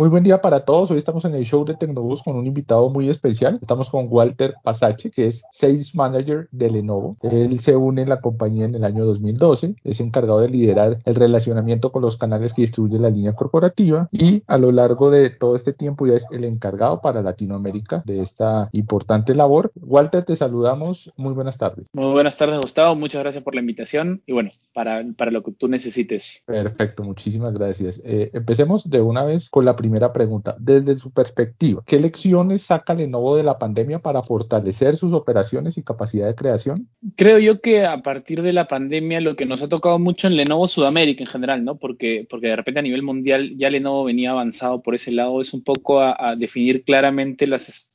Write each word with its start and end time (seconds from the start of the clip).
Muy 0.00 0.08
buen 0.08 0.24
día 0.24 0.40
para 0.40 0.64
todos. 0.64 0.90
Hoy 0.90 0.96
estamos 0.96 1.26
en 1.26 1.34
el 1.34 1.44
show 1.44 1.62
de 1.62 1.74
Tecnobus 1.74 2.22
con 2.22 2.34
un 2.34 2.46
invitado 2.46 2.88
muy 2.88 3.10
especial. 3.10 3.58
Estamos 3.60 3.90
con 3.90 4.06
Walter 4.08 4.54
Pasache, 4.64 5.10
que 5.10 5.26
es 5.26 5.42
Sales 5.52 5.94
Manager 5.94 6.48
de 6.52 6.70
Lenovo. 6.70 7.18
Él 7.20 7.60
se 7.60 7.76
une 7.76 8.00
en 8.00 8.08
la 8.08 8.22
compañía 8.22 8.64
en 8.64 8.74
el 8.74 8.84
año 8.84 9.04
2012. 9.04 9.74
Es 9.84 10.00
encargado 10.00 10.40
de 10.40 10.48
liderar 10.48 11.00
el 11.04 11.14
relacionamiento 11.16 11.92
con 11.92 12.00
los 12.00 12.16
canales 12.16 12.54
que 12.54 12.62
distribuyen 12.62 13.02
la 13.02 13.10
línea 13.10 13.34
corporativa 13.34 14.08
y 14.10 14.42
a 14.46 14.56
lo 14.56 14.72
largo 14.72 15.10
de 15.10 15.28
todo 15.28 15.54
este 15.54 15.74
tiempo 15.74 16.06
ya 16.06 16.14
es 16.14 16.26
el 16.30 16.44
encargado 16.44 17.02
para 17.02 17.20
Latinoamérica 17.20 18.02
de 18.06 18.22
esta 18.22 18.70
importante 18.72 19.34
labor. 19.34 19.70
Walter, 19.82 20.24
te 20.24 20.34
saludamos. 20.34 21.12
Muy 21.18 21.34
buenas 21.34 21.58
tardes. 21.58 21.84
Muy 21.92 22.12
buenas 22.12 22.38
tardes, 22.38 22.58
Gustavo. 22.58 22.96
Muchas 22.96 23.20
gracias 23.20 23.44
por 23.44 23.54
la 23.54 23.60
invitación 23.60 24.22
y 24.24 24.32
bueno, 24.32 24.48
para, 24.72 25.04
para 25.14 25.30
lo 25.30 25.42
que 25.42 25.52
tú 25.52 25.68
necesites. 25.68 26.42
Perfecto, 26.46 27.04
muchísimas 27.04 27.52
gracias. 27.52 28.00
Eh, 28.02 28.30
empecemos 28.32 28.88
de 28.88 29.02
una 29.02 29.24
vez 29.24 29.50
con 29.50 29.66
la 29.66 29.76
primera 29.76 29.89
primera 29.90 30.12
pregunta, 30.12 30.54
desde 30.60 30.94
su 30.94 31.10
perspectiva, 31.10 31.82
¿qué 31.84 31.98
lecciones 31.98 32.62
saca 32.62 32.94
Lenovo 32.94 33.36
de 33.36 33.42
la 33.42 33.58
pandemia 33.58 33.98
para 33.98 34.22
fortalecer 34.22 34.96
sus 34.96 35.12
operaciones 35.12 35.76
y 35.78 35.82
capacidad 35.82 36.28
de 36.28 36.36
creación? 36.36 36.88
Creo 37.16 37.40
yo 37.40 37.60
que 37.60 37.84
a 37.84 38.00
partir 38.02 38.42
de 38.42 38.52
la 38.52 38.68
pandemia 38.68 39.20
lo 39.20 39.34
que 39.34 39.46
nos 39.46 39.62
ha 39.62 39.68
tocado 39.68 39.98
mucho 39.98 40.28
en 40.28 40.36
Lenovo 40.36 40.68
Sudamérica 40.68 41.24
en 41.24 41.26
general, 41.26 41.64
¿no? 41.64 41.76
Porque, 41.76 42.24
porque 42.30 42.46
de 42.46 42.56
repente 42.56 42.78
a 42.78 42.84
nivel 42.84 43.02
mundial 43.02 43.56
ya 43.56 43.68
Lenovo 43.68 44.04
venía 44.04 44.30
avanzado 44.30 44.80
por 44.80 44.94
ese 44.94 45.10
lado, 45.10 45.40
es 45.40 45.52
un 45.54 45.64
poco 45.64 46.00
a, 46.00 46.36
definir 46.36 46.84
claramente 46.84 47.48
las, 47.48 47.92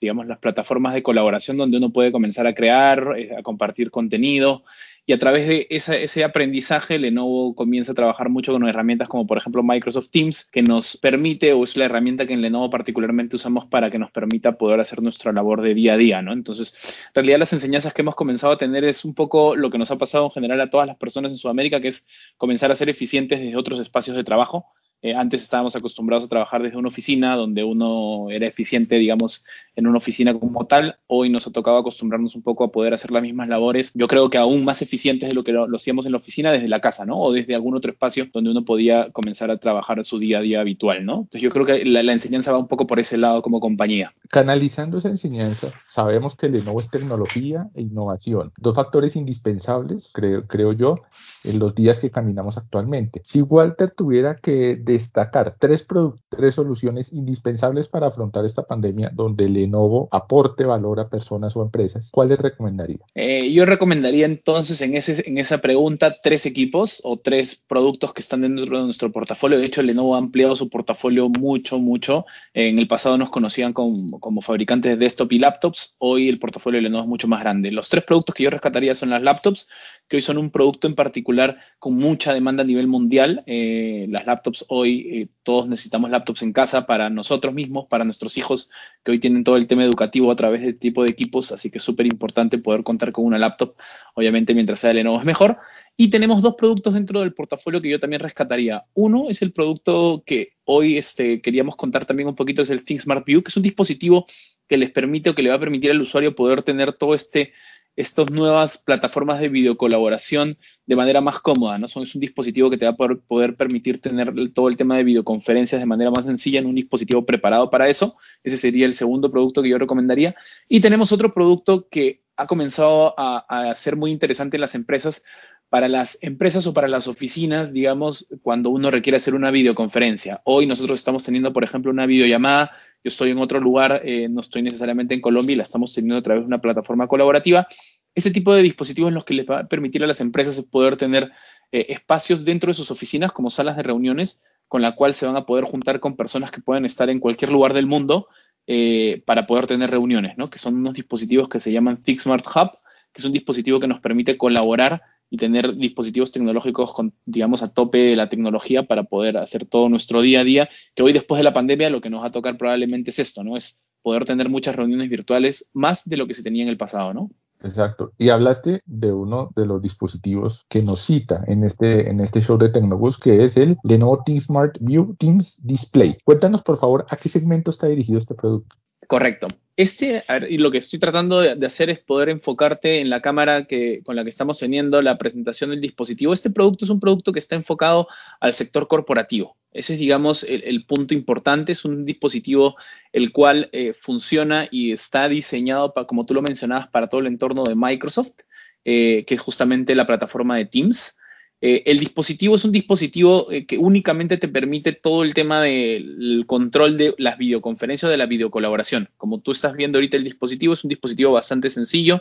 digamos, 0.00 0.26
las 0.26 0.38
plataformas 0.38 0.94
de 0.94 1.02
colaboración 1.02 1.58
donde 1.58 1.76
uno 1.76 1.92
puede 1.92 2.10
comenzar 2.10 2.46
a 2.46 2.54
crear, 2.54 3.18
eh, 3.18 3.36
a 3.36 3.42
compartir 3.42 3.90
contenido 3.90 4.64
y 5.06 5.12
a 5.12 5.18
través 5.18 5.46
de 5.46 5.66
ese 5.68 6.24
aprendizaje, 6.24 6.98
Lenovo 6.98 7.54
comienza 7.54 7.92
a 7.92 7.94
trabajar 7.94 8.30
mucho 8.30 8.52
con 8.52 8.66
herramientas 8.66 9.06
como 9.06 9.26
por 9.26 9.36
ejemplo 9.36 9.62
Microsoft 9.62 10.08
Teams, 10.08 10.50
que 10.50 10.62
nos 10.62 10.96
permite, 10.96 11.52
o 11.52 11.64
es 11.64 11.76
la 11.76 11.84
herramienta 11.84 12.26
que 12.26 12.32
en 12.32 12.40
Lenovo 12.40 12.70
particularmente 12.70 13.36
usamos 13.36 13.66
para 13.66 13.90
que 13.90 13.98
nos 13.98 14.10
permita 14.10 14.56
poder 14.56 14.80
hacer 14.80 15.02
nuestra 15.02 15.32
labor 15.32 15.60
de 15.60 15.74
día 15.74 15.94
a 15.94 15.96
día, 15.98 16.22
¿no? 16.22 16.32
Entonces, 16.32 16.98
en 17.08 17.14
realidad 17.16 17.38
las 17.38 17.52
enseñanzas 17.52 17.92
que 17.92 18.00
hemos 18.00 18.14
comenzado 18.14 18.54
a 18.54 18.58
tener 18.58 18.84
es 18.84 19.04
un 19.04 19.14
poco 19.14 19.56
lo 19.56 19.70
que 19.70 19.78
nos 19.78 19.90
ha 19.90 19.98
pasado 19.98 20.24
en 20.24 20.30
general 20.30 20.60
a 20.62 20.70
todas 20.70 20.86
las 20.86 20.96
personas 20.96 21.32
en 21.32 21.38
Sudamérica, 21.38 21.80
que 21.82 21.88
es 21.88 22.08
comenzar 22.38 22.72
a 22.72 22.76
ser 22.76 22.88
eficientes 22.88 23.38
desde 23.40 23.56
otros 23.56 23.80
espacios 23.80 24.16
de 24.16 24.24
trabajo 24.24 24.66
eh, 25.04 25.14
antes 25.14 25.42
estábamos 25.42 25.76
acostumbrados 25.76 26.24
a 26.24 26.28
trabajar 26.28 26.62
desde 26.62 26.78
una 26.78 26.88
oficina 26.88 27.36
donde 27.36 27.62
uno 27.62 28.30
era 28.30 28.46
eficiente, 28.46 28.96
digamos, 28.96 29.44
en 29.76 29.86
una 29.86 29.98
oficina 29.98 30.32
como 30.32 30.66
tal. 30.66 30.96
Hoy 31.08 31.28
nos 31.28 31.46
ha 31.46 31.52
tocado 31.52 31.76
acostumbrarnos 31.76 32.34
un 32.34 32.40
poco 32.40 32.64
a 32.64 32.72
poder 32.72 32.94
hacer 32.94 33.10
las 33.10 33.22
mismas 33.22 33.48
labores. 33.48 33.92
Yo 33.92 34.08
creo 34.08 34.30
que 34.30 34.38
aún 34.38 34.64
más 34.64 34.80
eficientes 34.80 35.28
de 35.28 35.34
lo 35.34 35.44
que 35.44 35.52
lo, 35.52 35.66
hacíamos 35.76 36.06
en 36.06 36.12
la 36.12 36.16
oficina 36.16 36.52
desde 36.52 36.68
la 36.68 36.80
casa, 36.80 37.04
¿no? 37.04 37.18
O 37.18 37.32
desde 37.32 37.54
algún 37.54 37.76
otro 37.76 37.92
espacio 37.92 38.28
donde 38.32 38.50
uno 38.50 38.64
podía 38.64 39.10
comenzar 39.10 39.50
a 39.50 39.58
trabajar 39.58 40.02
su 40.06 40.18
día 40.18 40.38
a 40.38 40.40
día 40.40 40.60
habitual, 40.62 41.04
¿no? 41.04 41.16
Entonces 41.16 41.42
yo 41.42 41.50
creo 41.50 41.66
que 41.66 41.84
la, 41.84 42.00
enseñanza 42.10 42.52
va 42.52 42.56
un 42.56 42.68
poco 42.68 42.86
por 42.86 42.98
ese 42.98 43.18
lado 43.18 43.42
como 43.42 43.60
compañía. 43.60 44.14
Canalizando 44.30 44.96
esa 44.96 45.10
enseñanza, 45.10 45.68
sabemos 45.86 46.34
que 46.34 46.48
Lenovo 46.48 46.80
es 46.80 46.88
tecnología 46.88 47.68
e 47.74 47.82
innovación, 47.82 48.52
dos 48.56 48.74
factores 48.74 49.16
indispensables, 49.16 50.12
creo, 50.14 50.46
creo 50.46 50.72
yo, 50.72 51.02
en 51.44 51.58
los 51.58 51.74
días 51.74 51.98
que 51.98 52.10
caminamos 52.10 52.58
actualmente. 52.58 53.20
Si 53.24 53.42
Walter 53.42 53.90
tuviera 53.90 54.36
que 54.36 54.76
destacar 54.76 55.56
tres, 55.58 55.86
tres 56.28 56.54
soluciones 56.54 57.12
indispensables 57.12 57.88
para 57.88 58.08
afrontar 58.08 58.44
esta 58.44 58.62
pandemia 58.62 59.10
donde 59.12 59.48
Lenovo 59.48 60.08
aporte 60.10 60.64
valor 60.64 61.00
a 61.00 61.08
personas 61.08 61.56
o 61.56 61.62
empresas, 61.62 62.10
¿cuáles 62.10 62.38
recomendaría? 62.38 62.98
Eh, 63.14 63.52
yo 63.52 63.66
recomendaría 63.66 64.26
entonces 64.26 64.80
en, 64.80 64.94
ese, 64.94 65.22
en 65.28 65.38
esa 65.38 65.58
pregunta 65.58 66.16
tres 66.22 66.46
equipos 66.46 67.00
o 67.04 67.18
tres 67.18 67.62
productos 67.66 68.12
que 68.12 68.22
están 68.22 68.42
dentro 68.42 68.78
de 68.78 68.84
nuestro 68.84 69.12
portafolio. 69.12 69.58
De 69.58 69.66
hecho, 69.66 69.82
Lenovo 69.82 70.14
ha 70.14 70.18
ampliado 70.18 70.56
su 70.56 70.68
portafolio 70.68 71.28
mucho, 71.28 71.78
mucho. 71.78 72.26
En 72.54 72.78
el 72.78 72.88
pasado 72.88 73.18
nos 73.18 73.30
conocían 73.30 73.72
como, 73.72 74.18
como 74.20 74.40
fabricantes 74.40 74.92
de 74.92 74.96
desktop 74.96 75.32
y 75.32 75.38
laptops. 75.38 75.96
Hoy 75.98 76.28
el 76.28 76.38
portafolio 76.38 76.78
de 76.78 76.82
Lenovo 76.82 77.02
es 77.02 77.08
mucho 77.08 77.28
más 77.28 77.40
grande. 77.40 77.70
Los 77.70 77.88
tres 77.88 78.04
productos 78.04 78.34
que 78.34 78.44
yo 78.44 78.50
rescataría 78.50 78.94
son 78.94 79.10
las 79.10 79.22
laptops, 79.22 79.68
que 80.08 80.16
hoy 80.16 80.22
son 80.22 80.38
un 80.38 80.50
producto 80.50 80.86
en 80.86 80.94
particular 80.94 81.33
con 81.78 81.96
mucha 81.96 82.32
demanda 82.32 82.62
a 82.62 82.66
nivel 82.66 82.86
mundial. 82.86 83.42
Eh, 83.46 84.06
las 84.08 84.26
laptops 84.26 84.64
hoy, 84.68 85.00
eh, 85.12 85.28
todos 85.42 85.68
necesitamos 85.68 86.10
laptops 86.10 86.42
en 86.42 86.52
casa 86.52 86.86
para 86.86 87.10
nosotros 87.10 87.52
mismos, 87.52 87.86
para 87.88 88.04
nuestros 88.04 88.38
hijos, 88.38 88.70
que 89.02 89.12
hoy 89.12 89.18
tienen 89.18 89.44
todo 89.44 89.56
el 89.56 89.66
tema 89.66 89.84
educativo 89.84 90.30
a 90.30 90.36
través 90.36 90.62
de 90.62 90.68
este 90.68 90.80
tipo 90.80 91.02
de 91.02 91.10
equipos, 91.10 91.52
así 91.52 91.70
que 91.70 91.78
es 91.78 91.84
súper 91.84 92.06
importante 92.06 92.58
poder 92.58 92.82
contar 92.82 93.12
con 93.12 93.24
una 93.24 93.38
laptop. 93.38 93.74
Obviamente, 94.14 94.54
mientras 94.54 94.80
sea 94.80 94.92
Lenovo 94.92 95.18
es 95.18 95.24
mejor. 95.24 95.58
Y 95.96 96.10
tenemos 96.10 96.42
dos 96.42 96.56
productos 96.56 96.94
dentro 96.94 97.20
del 97.20 97.34
portafolio 97.34 97.80
que 97.80 97.88
yo 97.88 98.00
también 98.00 98.20
rescataría. 98.20 98.84
Uno 98.94 99.30
es 99.30 99.42
el 99.42 99.52
producto 99.52 100.24
que 100.26 100.54
hoy 100.64 100.98
este, 100.98 101.40
queríamos 101.40 101.76
contar 101.76 102.04
también 102.04 102.28
un 102.28 102.34
poquito, 102.34 102.62
es 102.62 102.70
el 102.70 102.84
ThinkSmart 102.84 103.24
View, 103.24 103.42
que 103.42 103.50
es 103.50 103.56
un 103.56 103.62
dispositivo 103.62 104.26
que 104.66 104.76
les 104.76 104.90
permite 104.90 105.30
o 105.30 105.34
que 105.34 105.42
le 105.42 105.50
va 105.50 105.56
a 105.56 105.60
permitir 105.60 105.92
al 105.92 106.00
usuario 106.00 106.34
poder 106.34 106.62
tener 106.62 106.94
todo 106.94 107.14
este 107.14 107.52
estas 107.96 108.30
nuevas 108.30 108.78
plataformas 108.78 109.40
de 109.40 109.48
videocolaboración 109.48 110.58
de 110.86 110.96
manera 110.96 111.20
más 111.20 111.40
cómoda, 111.40 111.78
¿no? 111.78 111.86
Es 111.86 111.96
un 111.96 112.20
dispositivo 112.20 112.70
que 112.70 112.78
te 112.78 112.86
va 112.86 112.92
a 112.92 112.96
poder, 112.96 113.56
permitir 113.56 114.00
tener 114.00 114.32
todo 114.52 114.68
el 114.68 114.76
tema 114.76 114.96
de 114.96 115.04
videoconferencias 115.04 115.80
de 115.80 115.86
manera 115.86 116.10
más 116.10 116.26
sencilla 116.26 116.58
en 116.58 116.66
un 116.66 116.74
dispositivo 116.74 117.24
preparado 117.24 117.70
para 117.70 117.88
eso. 117.88 118.16
Ese 118.42 118.56
sería 118.56 118.86
el 118.86 118.94
segundo 118.94 119.30
producto 119.30 119.62
que 119.62 119.68
yo 119.68 119.78
recomendaría. 119.78 120.34
Y 120.68 120.80
tenemos 120.80 121.12
otro 121.12 121.32
producto 121.32 121.88
que 121.88 122.22
ha 122.36 122.46
comenzado 122.46 123.14
a, 123.16 123.44
a 123.48 123.76
ser 123.76 123.96
muy 123.96 124.10
interesante 124.10 124.56
en 124.56 124.62
las 124.62 124.74
empresas 124.74 125.22
para 125.68 125.88
las 125.88 126.18
empresas 126.20 126.66
o 126.66 126.74
para 126.74 126.86
las 126.86 127.08
oficinas, 127.08 127.72
digamos, 127.72 128.28
cuando 128.42 128.70
uno 128.70 128.92
requiere 128.92 129.16
hacer 129.16 129.34
una 129.34 129.50
videoconferencia. 129.50 130.40
Hoy 130.44 130.66
nosotros 130.66 131.00
estamos 131.00 131.24
teniendo, 131.24 131.52
por 131.52 131.64
ejemplo, 131.64 131.90
una 131.90 132.06
videollamada 132.06 132.70
yo 133.04 133.08
estoy 133.08 133.30
en 133.30 133.38
otro 133.38 133.60
lugar, 133.60 134.00
eh, 134.02 134.28
no 134.30 134.40
estoy 134.40 134.62
necesariamente 134.62 135.14
en 135.14 135.20
Colombia 135.20 135.52
y 135.52 135.56
la 135.56 135.62
estamos 135.62 135.92
teniendo 135.92 136.16
a 136.16 136.22
través 136.22 136.42
de 136.42 136.46
una 136.46 136.60
plataforma 136.60 137.06
colaborativa. 137.06 137.68
Este 138.14 138.30
tipo 138.30 138.54
de 138.54 138.62
dispositivos 138.62 139.08
en 139.08 139.14
los 139.14 139.26
que 139.26 139.34
les 139.34 139.46
va 139.46 139.60
a 139.60 139.68
permitir 139.68 140.02
a 140.02 140.06
las 140.06 140.22
empresas 140.22 140.60
poder 140.62 140.96
tener 140.96 141.30
eh, 141.70 141.86
espacios 141.90 142.46
dentro 142.46 142.68
de 142.68 142.74
sus 142.74 142.90
oficinas 142.90 143.30
como 143.30 143.50
salas 143.50 143.76
de 143.76 143.82
reuniones 143.82 144.42
con 144.68 144.80
la 144.80 144.94
cual 144.94 145.12
se 145.12 145.26
van 145.26 145.36
a 145.36 145.44
poder 145.44 145.64
juntar 145.64 146.00
con 146.00 146.16
personas 146.16 146.50
que 146.50 146.62
pueden 146.62 146.86
estar 146.86 147.10
en 147.10 147.20
cualquier 147.20 147.52
lugar 147.52 147.74
del 147.74 147.86
mundo 147.86 148.28
eh, 148.66 149.22
para 149.26 149.46
poder 149.46 149.66
tener 149.66 149.90
reuniones, 149.90 150.38
¿no? 150.38 150.48
que 150.48 150.58
son 150.58 150.76
unos 150.76 150.94
dispositivos 150.94 151.50
que 151.50 151.60
se 151.60 151.72
llaman 151.72 152.00
ThinkSmart 152.00 152.46
Hub, 152.46 152.70
que 153.12 153.20
es 153.20 153.24
un 153.24 153.32
dispositivo 153.32 153.78
que 153.78 153.86
nos 153.86 154.00
permite 154.00 154.38
colaborar 154.38 155.02
y 155.30 155.36
tener 155.36 155.74
dispositivos 155.76 156.32
tecnológicos 156.32 156.92
con, 156.92 157.12
digamos, 157.24 157.62
a 157.62 157.72
tope 157.72 157.98
de 157.98 158.16
la 158.16 158.28
tecnología 158.28 158.84
para 158.84 159.04
poder 159.04 159.36
hacer 159.36 159.66
todo 159.66 159.88
nuestro 159.88 160.20
día 160.20 160.40
a 160.40 160.44
día, 160.44 160.68
que 160.94 161.02
hoy 161.02 161.12
después 161.12 161.38
de 161.38 161.44
la 161.44 161.52
pandemia 161.52 161.90
lo 161.90 162.00
que 162.00 162.10
nos 162.10 162.22
va 162.22 162.28
a 162.28 162.32
tocar 162.32 162.56
probablemente 162.56 163.10
es 163.10 163.18
esto, 163.18 163.42
¿no? 163.42 163.56
Es 163.56 163.82
poder 164.02 164.24
tener 164.24 164.48
muchas 164.48 164.76
reuniones 164.76 165.08
virtuales 165.08 165.70
más 165.72 166.04
de 166.04 166.16
lo 166.16 166.26
que 166.26 166.34
se 166.34 166.42
tenía 166.42 166.62
en 166.62 166.68
el 166.68 166.76
pasado, 166.76 167.14
¿no? 167.14 167.30
Exacto. 167.64 168.12
Y 168.18 168.28
hablaste 168.28 168.82
de 168.84 169.10
uno 169.10 169.50
de 169.56 169.64
los 169.64 169.80
dispositivos 169.80 170.66
que 170.68 170.82
nos 170.82 171.00
cita 171.00 171.42
en 171.46 171.64
este, 171.64 172.10
en 172.10 172.20
este 172.20 172.42
show 172.42 172.58
de 172.58 172.68
Tecnobus, 172.68 173.18
que 173.18 173.42
es 173.42 173.56
el 173.56 173.78
Lenovo 173.82 174.22
ThinkSmart 174.22 174.76
View 174.80 175.16
Teams 175.18 175.58
Display. 175.62 176.18
Cuéntanos, 176.24 176.62
por 176.62 176.78
favor, 176.78 177.06
a 177.08 177.16
qué 177.16 177.30
segmento 177.30 177.70
está 177.70 177.86
dirigido 177.86 178.18
este 178.18 178.34
producto. 178.34 178.76
Correcto. 179.06 179.48
Este, 179.76 180.22
y 180.48 180.58
lo 180.58 180.70
que 180.70 180.78
estoy 180.78 181.00
tratando 181.00 181.40
de, 181.40 181.66
hacer 181.66 181.90
es 181.90 181.98
poder 181.98 182.28
enfocarte 182.28 183.00
en 183.00 183.10
la 183.10 183.20
cámara 183.20 183.64
que, 183.64 184.02
con 184.04 184.14
la 184.14 184.22
que 184.22 184.30
estamos 184.30 184.58
teniendo 184.58 185.02
la 185.02 185.18
presentación 185.18 185.70
del 185.70 185.80
dispositivo. 185.80 186.32
Este 186.32 186.50
producto 186.50 186.84
es 186.84 186.90
un 186.90 187.00
producto 187.00 187.32
que 187.32 187.40
está 187.40 187.56
enfocado 187.56 188.06
al 188.40 188.54
sector 188.54 188.86
corporativo. 188.86 189.56
Ese 189.72 189.94
es, 189.94 189.98
digamos, 189.98 190.44
el, 190.44 190.84
punto 190.86 191.12
importante. 191.12 191.72
Es 191.72 191.84
un 191.84 192.04
dispositivo 192.04 192.76
el 193.12 193.32
cual 193.32 193.68
eh, 193.72 193.94
funciona 193.98 194.68
y 194.70 194.92
está 194.92 195.28
diseñado, 195.28 195.92
para, 195.92 196.06
como 196.06 196.24
tú 196.24 196.34
lo 196.34 196.42
mencionabas, 196.42 196.88
para 196.90 197.08
todo 197.08 197.20
el 197.20 197.26
entorno 197.26 197.64
de 197.64 197.74
Microsoft, 197.74 198.42
eh, 198.84 199.24
que 199.24 199.34
es 199.34 199.40
justamente 199.40 199.96
la 199.96 200.06
plataforma 200.06 200.56
de 200.56 200.66
Teams. 200.66 201.18
Eh, 201.66 201.82
el 201.90 201.98
dispositivo 201.98 202.56
es 202.56 202.64
un 202.66 202.72
dispositivo 202.72 203.50
eh, 203.50 203.64
que 203.64 203.78
únicamente 203.78 204.36
te 204.36 204.48
permite 204.48 204.92
todo 204.92 205.22
el 205.22 205.32
tema 205.32 205.62
del 205.62 206.44
control 206.46 206.98
de 206.98 207.14
las 207.16 207.38
videoconferencias 207.38 208.10
de 208.10 208.18
la 208.18 208.26
videocolaboración. 208.26 209.08
Como 209.16 209.40
tú 209.40 209.52
estás 209.52 209.72
viendo 209.72 209.96
ahorita 209.96 210.18
el 210.18 210.24
dispositivo, 210.24 210.74
es 210.74 210.84
un 210.84 210.90
dispositivo 210.90 211.32
bastante 211.32 211.70
sencillo, 211.70 212.20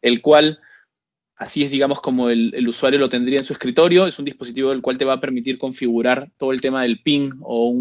el 0.00 0.22
cual, 0.22 0.60
así 1.34 1.64
es 1.64 1.72
digamos 1.72 2.00
como 2.00 2.30
el, 2.30 2.68
usuario 2.68 3.00
lo 3.00 3.08
tendría 3.08 3.40
en 3.40 3.44
su 3.44 3.52
escritorio, 3.52 4.06
es 4.06 4.20
un 4.20 4.26
dispositivo 4.26 4.70
el 4.70 4.80
cual 4.80 4.96
te 4.96 5.04
va 5.04 5.14
a 5.14 5.20
permitir 5.20 5.58
configurar 5.58 6.30
todo 6.36 6.52
el 6.52 6.60
tema 6.60 6.82
del 6.82 7.02
ping 7.02 7.32
o 7.40 7.74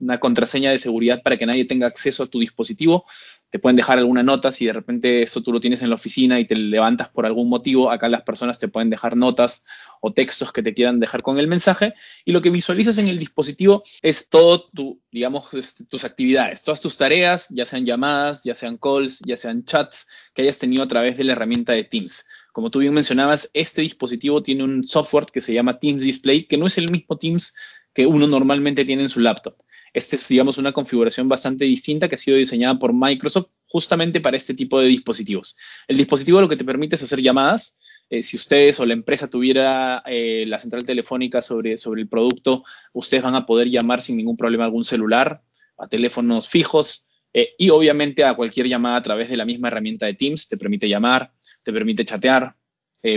una 0.00 0.18
contraseña 0.18 0.72
de 0.72 0.80
seguridad 0.80 1.22
para 1.22 1.36
que 1.36 1.46
nadie 1.46 1.66
tenga 1.66 1.86
acceso 1.86 2.24
a 2.24 2.26
tu 2.26 2.40
dispositivo 2.40 3.04
te 3.50 3.58
pueden 3.58 3.76
dejar 3.76 3.98
alguna 3.98 4.22
nota, 4.22 4.50
si 4.50 4.66
de 4.66 4.72
repente 4.72 5.22
eso 5.22 5.42
tú 5.42 5.52
lo 5.52 5.60
tienes 5.60 5.82
en 5.82 5.88
la 5.88 5.94
oficina 5.94 6.40
y 6.40 6.46
te 6.46 6.56
levantas 6.56 7.08
por 7.08 7.26
algún 7.26 7.48
motivo, 7.48 7.90
acá 7.90 8.08
las 8.08 8.22
personas 8.22 8.58
te 8.58 8.68
pueden 8.68 8.90
dejar 8.90 9.16
notas 9.16 9.64
o 10.00 10.12
textos 10.12 10.52
que 10.52 10.62
te 10.62 10.74
quieran 10.74 11.00
dejar 11.00 11.22
con 11.22 11.38
el 11.38 11.46
mensaje 11.46 11.94
y 12.24 12.32
lo 12.32 12.42
que 12.42 12.50
visualizas 12.50 12.98
en 12.98 13.08
el 13.08 13.18
dispositivo 13.18 13.84
es 14.02 14.28
todo 14.28 14.68
tu, 14.68 15.00
digamos, 15.10 15.52
este, 15.54 15.84
tus 15.84 16.04
actividades, 16.04 16.64
todas 16.64 16.80
tus 16.80 16.96
tareas, 16.96 17.48
ya 17.50 17.66
sean 17.66 17.86
llamadas, 17.86 18.42
ya 18.44 18.54
sean 18.54 18.78
calls, 18.78 19.20
ya 19.24 19.36
sean 19.36 19.64
chats 19.64 20.08
que 20.34 20.42
hayas 20.42 20.58
tenido 20.58 20.82
a 20.82 20.88
través 20.88 21.16
de 21.16 21.24
la 21.24 21.32
herramienta 21.32 21.72
de 21.72 21.84
Teams. 21.84 22.26
Como 22.52 22.70
tú 22.70 22.78
bien 22.80 22.94
mencionabas, 22.94 23.50
este 23.52 23.82
dispositivo 23.82 24.42
tiene 24.42 24.64
un 24.64 24.86
software 24.86 25.26
que 25.26 25.40
se 25.40 25.52
llama 25.52 25.78
Teams 25.78 26.02
Display, 26.02 26.44
que 26.44 26.56
no 26.56 26.66
es 26.66 26.78
el 26.78 26.90
mismo 26.90 27.18
Teams 27.18 27.54
que 27.92 28.06
uno 28.06 28.26
normalmente 28.26 28.84
tiene 28.84 29.04
en 29.04 29.08
su 29.08 29.20
laptop. 29.20 29.56
Esta 29.96 30.14
es, 30.14 30.28
digamos, 30.28 30.58
una 30.58 30.72
configuración 30.72 31.26
bastante 31.26 31.64
distinta 31.64 32.06
que 32.06 32.16
ha 32.16 32.18
sido 32.18 32.36
diseñada 32.36 32.78
por 32.78 32.92
Microsoft 32.92 33.46
justamente 33.66 34.20
para 34.20 34.36
este 34.36 34.52
tipo 34.52 34.78
de 34.78 34.88
dispositivos. 34.88 35.56
El 35.88 35.96
dispositivo 35.96 36.38
lo 36.38 36.50
que 36.50 36.56
te 36.58 36.66
permite 36.66 36.96
es 36.96 37.02
hacer 37.02 37.22
llamadas. 37.22 37.78
Eh, 38.10 38.22
si 38.22 38.36
ustedes 38.36 38.78
o 38.78 38.84
la 38.84 38.92
empresa 38.92 39.30
tuviera 39.30 40.02
eh, 40.04 40.44
la 40.46 40.58
central 40.58 40.82
telefónica 40.82 41.40
sobre, 41.40 41.78
sobre 41.78 42.02
el 42.02 42.08
producto, 42.08 42.62
ustedes 42.92 43.22
van 43.22 43.36
a 43.36 43.46
poder 43.46 43.68
llamar 43.70 44.02
sin 44.02 44.18
ningún 44.18 44.36
problema 44.36 44.64
a 44.64 44.66
algún 44.66 44.84
celular, 44.84 45.40
a 45.78 45.88
teléfonos 45.88 46.46
fijos 46.46 47.06
eh, 47.32 47.54
y 47.56 47.70
obviamente 47.70 48.22
a 48.22 48.34
cualquier 48.34 48.68
llamada 48.68 48.96
a 48.96 49.02
través 49.02 49.30
de 49.30 49.38
la 49.38 49.46
misma 49.46 49.68
herramienta 49.68 50.04
de 50.04 50.12
Teams. 50.12 50.46
Te 50.46 50.58
permite 50.58 50.90
llamar, 50.90 51.32
te 51.62 51.72
permite 51.72 52.04
chatear, 52.04 52.54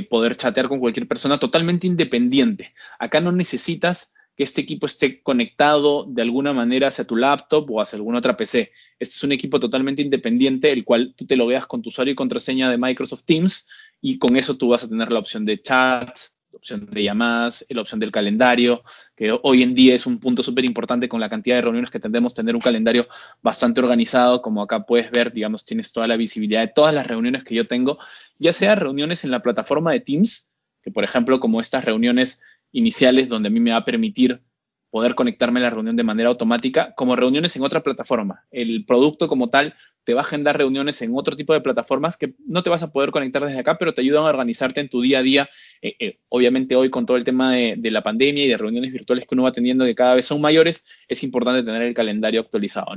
poder 0.08 0.38
chatear 0.38 0.70
con 0.70 0.80
cualquier 0.80 1.08
persona 1.08 1.40
totalmente 1.40 1.88
independiente. 1.88 2.74
Acá 3.00 3.22
no 3.22 3.32
necesitas 3.32 4.14
que 4.40 4.44
este 4.46 4.62
equipo 4.62 4.86
esté 4.86 5.22
conectado 5.22 6.06
de 6.08 6.22
alguna 6.22 6.54
manera 6.54 6.88
hacia 6.88 7.04
tu 7.04 7.18
laptop 7.18 7.70
o 7.72 7.82
hacia 7.82 7.98
alguna 7.98 8.20
otra 8.20 8.38
PC. 8.38 8.72
Este 8.98 9.14
es 9.14 9.24
un 9.26 9.34
equipo 9.34 9.60
totalmente 9.60 10.02
independiente, 10.02 10.72
el 10.72 10.86
cual 10.86 11.14
tú 11.18 11.28
te 11.28 11.36
lo 11.36 11.46
veas 11.46 11.68
con 11.68 11.82
tu 11.82 11.90
usuario 11.90 12.14
y 12.14 12.16
contraseña 12.16 12.72
de 12.72 12.78
Microsoft 12.78 13.24
Teams 13.26 13.68
y 14.00 14.18
con 14.18 14.38
eso 14.38 14.56
tú 14.56 14.70
vas 14.70 14.86
a 14.86 14.88
tener 14.88 15.12
la 15.12 15.20
opción 15.20 15.44
de 15.44 15.62
chat, 15.62 16.18
la 16.54 16.58
opción 16.58 16.86
de 16.90 17.04
llamadas, 17.04 17.66
la 17.68 17.82
opción 17.82 18.00
del 18.00 18.14
calendario, 18.14 18.82
que 19.14 19.38
hoy 19.44 19.62
en 19.62 19.76
día 19.76 19.94
es 19.94 20.06
un 20.06 20.22
punto 20.22 20.42
súper 20.42 20.64
importante 20.64 21.10
con 21.10 21.20
la 21.20 21.28
cantidad 21.28 21.58
de 21.58 21.64
reuniones 21.64 21.92
que 21.92 22.00
tendemos 22.00 22.34
tener 22.34 22.56
un 22.56 22.62
calendario 22.62 23.10
bastante 23.42 23.82
organizado, 23.82 24.42
como 24.42 24.62
acá 24.62 24.86
puedes 24.86 25.12
ver, 25.12 25.34
digamos, 25.34 25.66
tienes 25.66 25.92
toda 25.92 26.08
la 26.08 26.16
visibilidad 26.16 26.62
de 26.62 26.72
todas 26.74 26.94
las 26.94 27.08
reuniones 27.08 27.44
que 27.44 27.56
yo 27.56 27.66
tengo, 27.66 28.00
ya 28.38 28.54
sea 28.54 28.76
reuniones 28.76 29.26
en 29.26 29.32
la 29.32 29.42
plataforma 29.42 29.92
de 29.92 30.00
Teams, 30.00 30.50
que 30.82 30.92
por 30.92 31.04
ejemplo, 31.04 31.42
como 31.42 31.60
estas 31.60 31.84
reuniones 31.84 32.42
iniciales 32.72 33.30
donde 33.30 33.48
a 33.48 33.52
mí 33.52 33.60
me 33.60 33.72
va 33.72 33.78
a 33.78 33.86
permitir 33.86 34.42
poder 34.90 35.16
conectarme 35.16 35.60
a 35.60 35.64
la 35.64 35.70
reunión 35.70 35.96
de 35.96 36.04
manera 36.04 36.30
automática, 36.30 36.94
como 36.96 37.16
reuniones 37.16 37.56
en 37.56 37.64
otra 37.64 37.84
plataforma. 37.84 38.46
El 38.52 38.86
producto 38.86 39.28
como 39.28 39.50
tal 39.50 39.76
te 40.04 40.16
va 40.16 40.22
a 40.22 40.24
agendar 40.24 40.58
reuniones 40.58 41.02
en 41.04 41.12
otro 41.14 41.36
tipo 41.36 41.54
de 41.54 41.62
plataformas 41.62 42.18
que 42.18 42.34
no 42.48 42.64
te 42.64 42.72
vas 42.72 42.82
a 42.82 42.92
poder 42.92 43.12
conectar 43.12 43.46
desde 43.46 43.60
acá, 43.60 43.78
pero 43.78 43.94
te 43.94 44.02
ayudan 44.02 44.24
a 44.24 44.30
organizarte 44.30 44.82
en 44.82 44.90
tu 44.90 45.02
día 45.02 45.20
a 45.20 45.22
día. 45.22 45.50
Eh, 45.82 45.96
eh, 46.00 46.20
obviamente 46.30 46.76
hoy 46.76 46.90
con 46.90 47.06
todo 47.06 47.18
el 47.18 47.24
tema 47.24 47.54
de, 47.54 47.78
la 47.92 48.02
pandemia 48.02 48.46
y 48.46 48.48
de 48.48 48.58
reuniones 48.58 48.92
virtuales 48.92 49.28
que 49.28 49.36
uno 49.36 49.44
va 49.44 49.52
teniendo 49.52 49.86
que 49.86 49.94
cada 49.94 50.16
vez 50.16 50.26
son 50.26 50.42
mayores, 50.42 50.88
es 51.08 51.24
importante 51.24 51.64
tener 51.64 51.84
el 51.84 51.94
calendario 51.94 52.42
actualizado. 52.42 52.88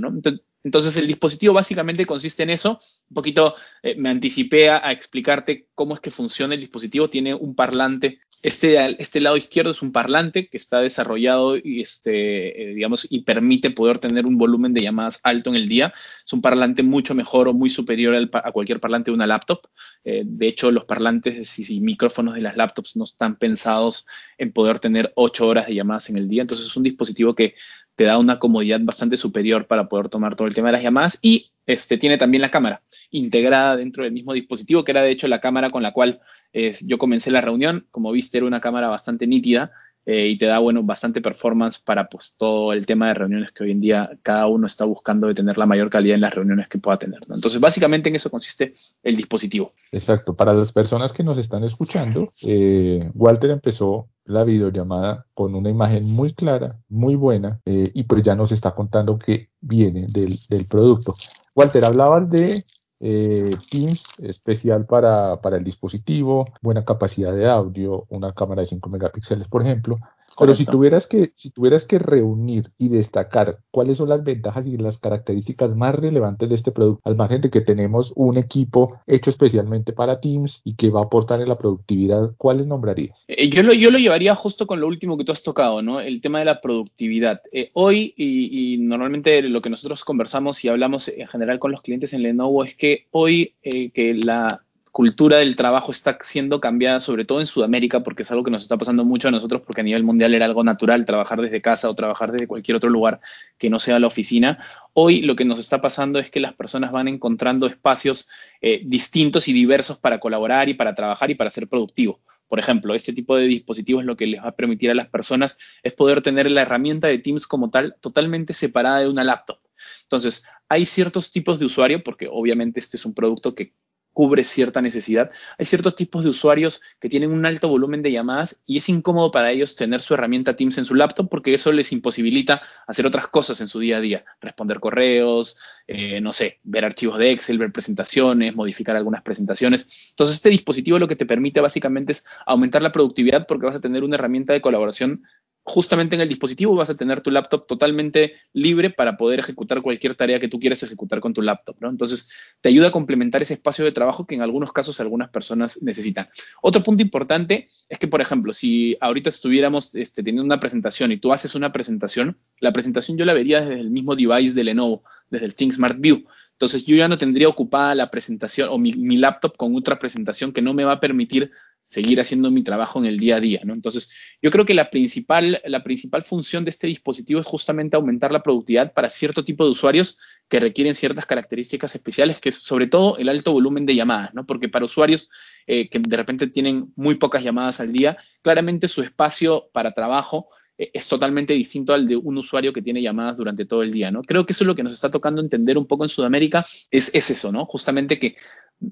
Entonces, 0.64 0.96
el 0.96 1.06
dispositivo 1.06 1.52
básicamente 1.52 2.06
consiste 2.06 2.44
en 2.44 2.50
eso. 2.50 2.80
Un 3.10 3.14
poquito 3.14 3.56
eh, 3.82 3.94
me 3.96 4.08
anticipé 4.08 4.70
a, 4.70 4.86
a, 4.86 4.92
explicarte 4.92 5.68
cómo 5.74 5.94
es 5.94 6.00
que 6.00 6.10
funciona 6.10 6.54
el 6.54 6.60
dispositivo. 6.60 7.10
Tiene 7.10 7.34
un 7.34 7.54
parlante 7.54 8.20
este, 8.42 9.00
este 9.00 9.20
lado 9.20 9.36
izquierdo 9.36 9.70
es 9.70 9.82
un 9.82 9.92
parlante 9.92 10.48
que 10.48 10.56
está 10.56 10.80
desarrollado 10.80 11.56
y, 11.56 11.80
este, 11.80 12.70
eh, 12.70 12.74
digamos, 12.74 13.06
y 13.08 13.22
permite 13.22 13.70
poder 13.70 14.00
tener 14.00 14.26
un 14.26 14.36
volumen 14.36 14.74
de 14.74 14.82
llamadas 14.82 15.20
alto 15.22 15.50
en 15.50 15.56
el 15.56 15.68
día. 15.68 15.94
Es 16.26 16.32
un 16.32 16.42
parlante 16.42 16.82
mucho 16.82 17.14
mejor 17.14 17.46
o 17.46 17.52
muy 17.52 17.70
superior 17.70 18.28
a 18.32 18.52
cualquier 18.52 18.80
parlante 18.80 19.12
de 19.12 19.14
una 19.14 19.28
laptop. 19.28 19.60
Eh, 20.02 20.22
de 20.24 20.48
hecho, 20.48 20.72
los 20.72 20.84
parlantes 20.84 21.70
y, 21.70 21.80
micrófonos 21.80 22.34
de 22.34 22.40
las 22.40 22.56
laptops 22.56 22.96
no 22.96 23.04
están 23.04 23.36
pensados 23.36 24.06
en 24.38 24.52
poder 24.52 24.80
tener 24.80 25.12
ocho 25.14 25.46
horas 25.46 25.68
de 25.68 25.76
llamadas 25.76 26.10
en 26.10 26.18
el 26.18 26.28
día. 26.28 26.42
Entonces, 26.42 26.66
es 26.66 26.76
un 26.76 26.82
dispositivo 26.82 27.36
que 27.36 27.54
te 27.94 28.04
da 28.04 28.18
una 28.18 28.40
comodidad 28.40 28.80
bastante 28.82 29.16
superior 29.16 29.68
para 29.68 29.88
poder 29.88 30.08
tomar 30.08 30.34
todo 30.34 30.48
el 30.48 30.54
tema 30.54 30.68
de 30.68 30.72
las 30.72 30.82
llamadas 30.82 31.18
y 31.22 31.51
este, 31.66 31.96
tiene 31.96 32.18
también 32.18 32.42
la 32.42 32.50
cámara 32.50 32.82
integrada 33.10 33.76
dentro 33.76 34.04
del 34.04 34.12
mismo 34.12 34.32
dispositivo, 34.32 34.84
que 34.84 34.92
era 34.92 35.02
de 35.02 35.10
hecho 35.10 35.28
la 35.28 35.40
cámara 35.40 35.70
con 35.70 35.82
la 35.82 35.92
cual 35.92 36.20
eh, 36.52 36.76
yo 36.82 36.98
comencé 36.98 37.30
la 37.30 37.40
reunión. 37.40 37.86
Como 37.90 38.12
viste, 38.12 38.38
era 38.38 38.46
una 38.46 38.60
cámara 38.60 38.88
bastante 38.88 39.26
nítida 39.26 39.72
eh, 40.04 40.28
y 40.28 40.38
te 40.38 40.46
da, 40.46 40.58
bueno, 40.58 40.82
bastante 40.82 41.20
performance 41.20 41.78
para 41.78 42.08
pues 42.08 42.34
todo 42.36 42.72
el 42.72 42.84
tema 42.86 43.08
de 43.08 43.14
reuniones 43.14 43.52
que 43.52 43.64
hoy 43.64 43.70
en 43.70 43.80
día 43.80 44.10
cada 44.22 44.48
uno 44.48 44.66
está 44.66 44.84
buscando 44.84 45.28
de 45.28 45.34
tener 45.34 45.56
la 45.58 45.66
mayor 45.66 45.90
calidad 45.90 46.16
en 46.16 46.22
las 46.22 46.34
reuniones 46.34 46.68
que 46.68 46.78
pueda 46.78 46.96
tener. 46.96 47.20
Entonces, 47.32 47.60
básicamente 47.60 48.08
en 48.08 48.16
eso 48.16 48.30
consiste 48.30 48.74
el 49.02 49.16
dispositivo. 49.16 49.72
Exacto. 49.92 50.34
Para 50.34 50.54
las 50.54 50.72
personas 50.72 51.12
que 51.12 51.22
nos 51.22 51.38
están 51.38 51.62
escuchando, 51.62 52.32
eh, 52.42 53.08
Walter 53.14 53.50
empezó 53.50 54.08
la 54.24 54.44
videollamada 54.44 55.26
con 55.34 55.54
una 55.54 55.70
imagen 55.70 56.08
muy 56.08 56.32
clara, 56.32 56.78
muy 56.88 57.16
buena, 57.16 57.60
y 57.64 58.04
pues 58.04 58.22
ya 58.22 58.36
nos 58.36 58.52
está 58.52 58.72
contando 58.72 59.18
que 59.18 59.48
viene 59.60 60.06
del 60.08 60.66
producto. 60.68 61.14
Walter, 61.54 61.84
hablabas 61.84 62.30
de 62.30 62.62
eh, 63.00 63.56
Teams 63.70 64.04
especial 64.22 64.86
para, 64.86 65.40
para, 65.40 65.56
el 65.56 65.64
dispositivo, 65.64 66.52
buena 66.62 66.84
capacidad 66.84 67.34
de 67.34 67.48
audio, 67.48 68.06
una 68.08 68.32
cámara 68.32 68.62
de 68.62 68.66
5 68.66 68.88
megapíxeles, 68.88 69.48
por 69.48 69.62
ejemplo, 69.62 69.98
pero 70.38 70.54
si 70.54 70.64
tuvieras, 70.64 71.06
que, 71.06 71.32
si 71.34 71.50
tuvieras 71.50 71.86
que 71.86 71.98
reunir 71.98 72.70
y 72.78 72.88
destacar 72.88 73.58
cuáles 73.70 73.98
son 73.98 74.08
las 74.08 74.24
ventajas 74.24 74.66
y 74.66 74.76
las 74.76 74.98
características 74.98 75.74
más 75.76 75.94
relevantes 75.94 76.48
de 76.48 76.54
este 76.54 76.72
producto, 76.72 77.02
al 77.08 77.16
margen 77.16 77.40
de 77.40 77.50
que 77.50 77.60
tenemos 77.60 78.12
un 78.16 78.38
equipo 78.38 79.00
hecho 79.06 79.30
especialmente 79.30 79.92
para 79.92 80.20
Teams 80.20 80.60
y 80.64 80.74
que 80.74 80.90
va 80.90 81.00
a 81.00 81.04
aportar 81.04 81.40
en 81.40 81.48
la 81.48 81.58
productividad, 81.58 82.32
¿cuáles 82.36 82.66
nombrarías? 82.66 83.24
Eh, 83.28 83.48
yo, 83.48 83.62
lo, 83.62 83.72
yo 83.72 83.90
lo 83.90 83.98
llevaría 83.98 84.34
justo 84.34 84.66
con 84.66 84.80
lo 84.80 84.86
último 84.86 85.16
que 85.16 85.24
tú 85.24 85.32
has 85.32 85.42
tocado, 85.42 85.82
¿no? 85.82 86.00
El 86.00 86.20
tema 86.20 86.38
de 86.38 86.44
la 86.44 86.60
productividad. 86.60 87.40
Eh, 87.52 87.70
hoy, 87.74 88.14
y, 88.16 88.78
normalmente 88.78 89.42
lo 89.42 89.62
que 89.62 89.70
nosotros 89.70 90.04
conversamos 90.04 90.64
y 90.64 90.68
hablamos 90.68 91.08
en 91.08 91.26
general 91.28 91.58
con 91.58 91.72
los 91.72 91.82
clientes 91.82 92.12
en 92.12 92.22
Lenovo 92.22 92.64
es 92.64 92.74
que 92.76 93.06
hoy 93.10 93.54
eh, 93.62 93.90
que 93.90 94.14
la 94.14 94.62
cultura 94.92 95.38
del 95.38 95.56
trabajo 95.56 95.90
está 95.90 96.18
siendo 96.20 96.60
cambiada, 96.60 97.00
sobre 97.00 97.24
todo 97.24 97.40
en 97.40 97.46
Sudamérica, 97.46 98.02
porque 98.04 98.22
es 98.22 98.30
algo 98.30 98.44
que 98.44 98.50
nos 98.50 98.62
está 98.62 98.76
pasando 98.76 99.06
mucho 99.06 99.28
a 99.28 99.30
nosotros, 99.30 99.62
porque 99.62 99.80
a 99.80 99.84
nivel 99.84 100.04
mundial 100.04 100.34
era 100.34 100.44
algo 100.44 100.62
natural 100.62 101.06
trabajar 101.06 101.40
desde 101.40 101.62
casa 101.62 101.88
o 101.88 101.94
trabajar 101.94 102.30
desde 102.30 102.46
cualquier 102.46 102.76
otro 102.76 102.90
lugar 102.90 103.20
que 103.56 103.70
no 103.70 103.80
sea 103.80 103.98
la 103.98 104.06
oficina. 104.06 104.62
Hoy 104.92 105.22
lo 105.22 105.34
que 105.34 105.46
nos 105.46 105.58
está 105.58 105.80
pasando 105.80 106.18
es 106.18 106.30
que 106.30 106.40
las 106.40 106.52
personas 106.52 106.92
van 106.92 107.08
encontrando 107.08 107.66
espacios 107.66 108.28
eh, 108.60 108.82
distintos 108.84 109.48
y 109.48 109.54
diversos 109.54 109.96
para 109.96 110.20
colaborar 110.20 110.68
y 110.68 110.74
para 110.74 110.94
trabajar 110.94 111.30
y 111.30 111.36
para 111.36 111.48
ser 111.48 111.68
productivo. 111.68 112.20
Por 112.46 112.58
ejemplo, 112.58 112.94
este 112.94 113.14
tipo 113.14 113.34
de 113.34 113.46
dispositivos 113.46 114.04
lo 114.04 114.14
que 114.14 114.26
les 114.26 114.42
va 114.42 114.48
a 114.48 114.56
permitir 114.56 114.90
a 114.90 114.94
las 114.94 115.08
personas 115.08 115.58
es 115.82 115.94
poder 115.94 116.20
tener 116.20 116.50
la 116.50 116.62
herramienta 116.62 117.08
de 117.08 117.18
Teams 117.18 117.46
como 117.46 117.70
tal 117.70 117.96
totalmente 118.00 118.52
separada 118.52 119.00
de 119.00 119.08
una 119.08 119.24
laptop. 119.24 119.58
Entonces, 120.02 120.44
hay 120.68 120.84
ciertos 120.84 121.32
tipos 121.32 121.58
de 121.58 121.64
usuario, 121.64 122.02
porque 122.04 122.28
obviamente 122.30 122.78
este 122.78 122.98
es 122.98 123.06
un 123.06 123.14
producto 123.14 123.54
que 123.54 123.72
cubre 124.12 124.44
cierta 124.44 124.80
necesidad. 124.80 125.30
Hay 125.58 125.66
ciertos 125.66 125.96
tipos 125.96 126.24
de 126.24 126.30
usuarios 126.30 126.82
que 127.00 127.08
tienen 127.08 127.32
un 127.32 127.46
alto 127.46 127.68
volumen 127.68 128.02
de 128.02 128.12
llamadas 128.12 128.62
y 128.66 128.78
es 128.78 128.88
incómodo 128.88 129.30
para 129.30 129.50
ellos 129.50 129.76
tener 129.76 130.02
su 130.02 130.14
herramienta 130.14 130.56
Teams 130.56 130.78
en 130.78 130.84
su 130.84 130.94
laptop 130.94 131.28
porque 131.28 131.54
eso 131.54 131.72
les 131.72 131.92
imposibilita 131.92 132.62
hacer 132.86 133.06
otras 133.06 133.26
cosas 133.28 133.60
en 133.60 133.68
su 133.68 133.80
día 133.80 133.98
a 133.98 134.00
día, 134.00 134.24
responder 134.40 134.80
correos, 134.80 135.58
eh, 135.86 136.20
no 136.20 136.32
sé, 136.32 136.60
ver 136.62 136.84
archivos 136.84 137.18
de 137.18 137.32
Excel, 137.32 137.58
ver 137.58 137.72
presentaciones, 137.72 138.54
modificar 138.54 138.96
algunas 138.96 139.22
presentaciones. 139.22 139.88
Entonces, 140.10 140.36
este 140.36 140.50
dispositivo 140.50 140.98
lo 140.98 141.08
que 141.08 141.16
te 141.16 141.26
permite 141.26 141.60
básicamente 141.60 142.12
es 142.12 142.26
aumentar 142.46 142.82
la 142.82 142.92
productividad 142.92 143.46
porque 143.46 143.66
vas 143.66 143.76
a 143.76 143.80
tener 143.80 144.04
una 144.04 144.16
herramienta 144.16 144.52
de 144.52 144.60
colaboración 144.60 145.24
justamente 145.64 146.16
en 146.16 146.20
el 146.20 146.28
dispositivo 146.28 146.74
vas 146.74 146.90
a 146.90 146.96
tener 146.96 147.20
tu 147.20 147.30
laptop 147.30 147.66
totalmente 147.66 148.34
libre 148.52 148.90
para 148.90 149.16
poder 149.16 149.38
ejecutar 149.38 149.80
cualquier 149.80 150.14
tarea 150.14 150.40
que 150.40 150.48
tú 150.48 150.58
quieras 150.58 150.82
ejecutar 150.82 151.20
con 151.20 151.32
tu 151.32 151.40
laptop, 151.40 151.76
¿no? 151.80 151.88
Entonces, 151.88 152.30
te 152.60 152.68
ayuda 152.68 152.88
a 152.88 152.90
complementar 152.90 153.42
ese 153.42 153.54
espacio 153.54 153.84
de 153.84 153.92
trabajo 153.92 154.26
que 154.26 154.34
en 154.34 154.42
algunos 154.42 154.72
casos 154.72 154.98
algunas 155.00 155.30
personas 155.30 155.80
necesitan. 155.80 156.28
Otro 156.62 156.82
punto 156.82 157.02
importante 157.02 157.68
es 157.88 157.98
que, 157.98 158.08
por 158.08 158.20
ejemplo, 158.20 158.52
si 158.52 158.96
ahorita 159.00 159.30
estuviéramos 159.30 159.94
este, 159.94 160.22
teniendo 160.22 160.44
una 160.44 160.58
presentación 160.58 161.12
y 161.12 161.18
tú 161.18 161.32
haces 161.32 161.54
una 161.54 161.72
presentación, 161.72 162.38
la 162.58 162.72
presentación 162.72 163.16
yo 163.16 163.24
la 163.24 163.34
vería 163.34 163.60
desde 163.60 163.80
el 163.80 163.90
mismo 163.90 164.16
device 164.16 164.54
de 164.54 164.64
Lenovo, 164.64 165.04
desde 165.30 165.46
el 165.46 165.54
ThinkSmart 165.54 166.00
View. 166.00 166.24
Entonces, 166.52 166.84
yo 166.86 166.96
ya 166.96 167.06
no 167.06 167.18
tendría 167.18 167.48
ocupada 167.48 167.94
la 167.94 168.10
presentación 168.10 168.68
o 168.68 168.78
mi, 168.78 168.94
mi 168.94 169.16
laptop 169.16 169.56
con 169.56 169.76
otra 169.76 169.98
presentación 169.98 170.52
que 170.52 170.62
no 170.62 170.74
me 170.74 170.84
va 170.84 170.94
a 170.94 171.00
permitir 171.00 171.52
seguir 171.92 172.20
haciendo 172.22 172.50
mi 172.50 172.62
trabajo 172.62 172.98
en 172.98 173.04
el 173.04 173.18
día 173.18 173.36
a 173.36 173.40
día, 173.40 173.60
¿no? 173.64 173.74
Entonces, 173.74 174.10
yo 174.40 174.50
creo 174.50 174.64
que 174.64 174.72
la 174.72 174.88
principal, 174.88 175.60
la 175.66 175.82
principal 175.82 176.24
función 176.24 176.64
de 176.64 176.70
este 176.70 176.86
dispositivo 176.86 177.38
es 177.38 177.46
justamente 177.46 177.96
aumentar 177.96 178.32
la 178.32 178.42
productividad 178.42 178.94
para 178.94 179.10
cierto 179.10 179.44
tipo 179.44 179.66
de 179.66 179.72
usuarios 179.72 180.18
que 180.48 180.58
requieren 180.58 180.94
ciertas 180.94 181.26
características 181.26 181.94
especiales, 181.94 182.40
que 182.40 182.48
es 182.48 182.56
sobre 182.56 182.86
todo 182.86 183.18
el 183.18 183.28
alto 183.28 183.52
volumen 183.52 183.84
de 183.84 183.94
llamadas, 183.94 184.32
¿no? 184.32 184.46
Porque 184.46 184.70
para 184.70 184.86
usuarios 184.86 185.28
eh, 185.66 185.90
que 185.90 185.98
de 185.98 186.16
repente 186.16 186.46
tienen 186.46 186.94
muy 186.96 187.16
pocas 187.16 187.44
llamadas 187.44 187.80
al 187.80 187.92
día, 187.92 188.16
claramente 188.40 188.88
su 188.88 189.02
espacio 189.02 189.68
para 189.74 189.92
trabajo 189.92 190.48
eh, 190.78 190.90
es 190.94 191.06
totalmente 191.06 191.52
distinto 191.52 191.92
al 191.92 192.08
de 192.08 192.16
un 192.16 192.38
usuario 192.38 192.72
que 192.72 192.80
tiene 192.80 193.02
llamadas 193.02 193.36
durante 193.36 193.66
todo 193.66 193.82
el 193.82 193.92
día, 193.92 194.10
¿no? 194.10 194.22
Creo 194.22 194.46
que 194.46 194.54
eso 194.54 194.64
es 194.64 194.68
lo 194.68 194.74
que 194.74 194.82
nos 194.82 194.94
está 194.94 195.10
tocando 195.10 195.42
entender 195.42 195.76
un 195.76 195.86
poco 195.86 196.04
en 196.04 196.08
Sudamérica, 196.08 196.64
es, 196.90 197.14
es 197.14 197.30
eso, 197.30 197.52
¿no? 197.52 197.66
Justamente 197.66 198.18
que 198.18 198.36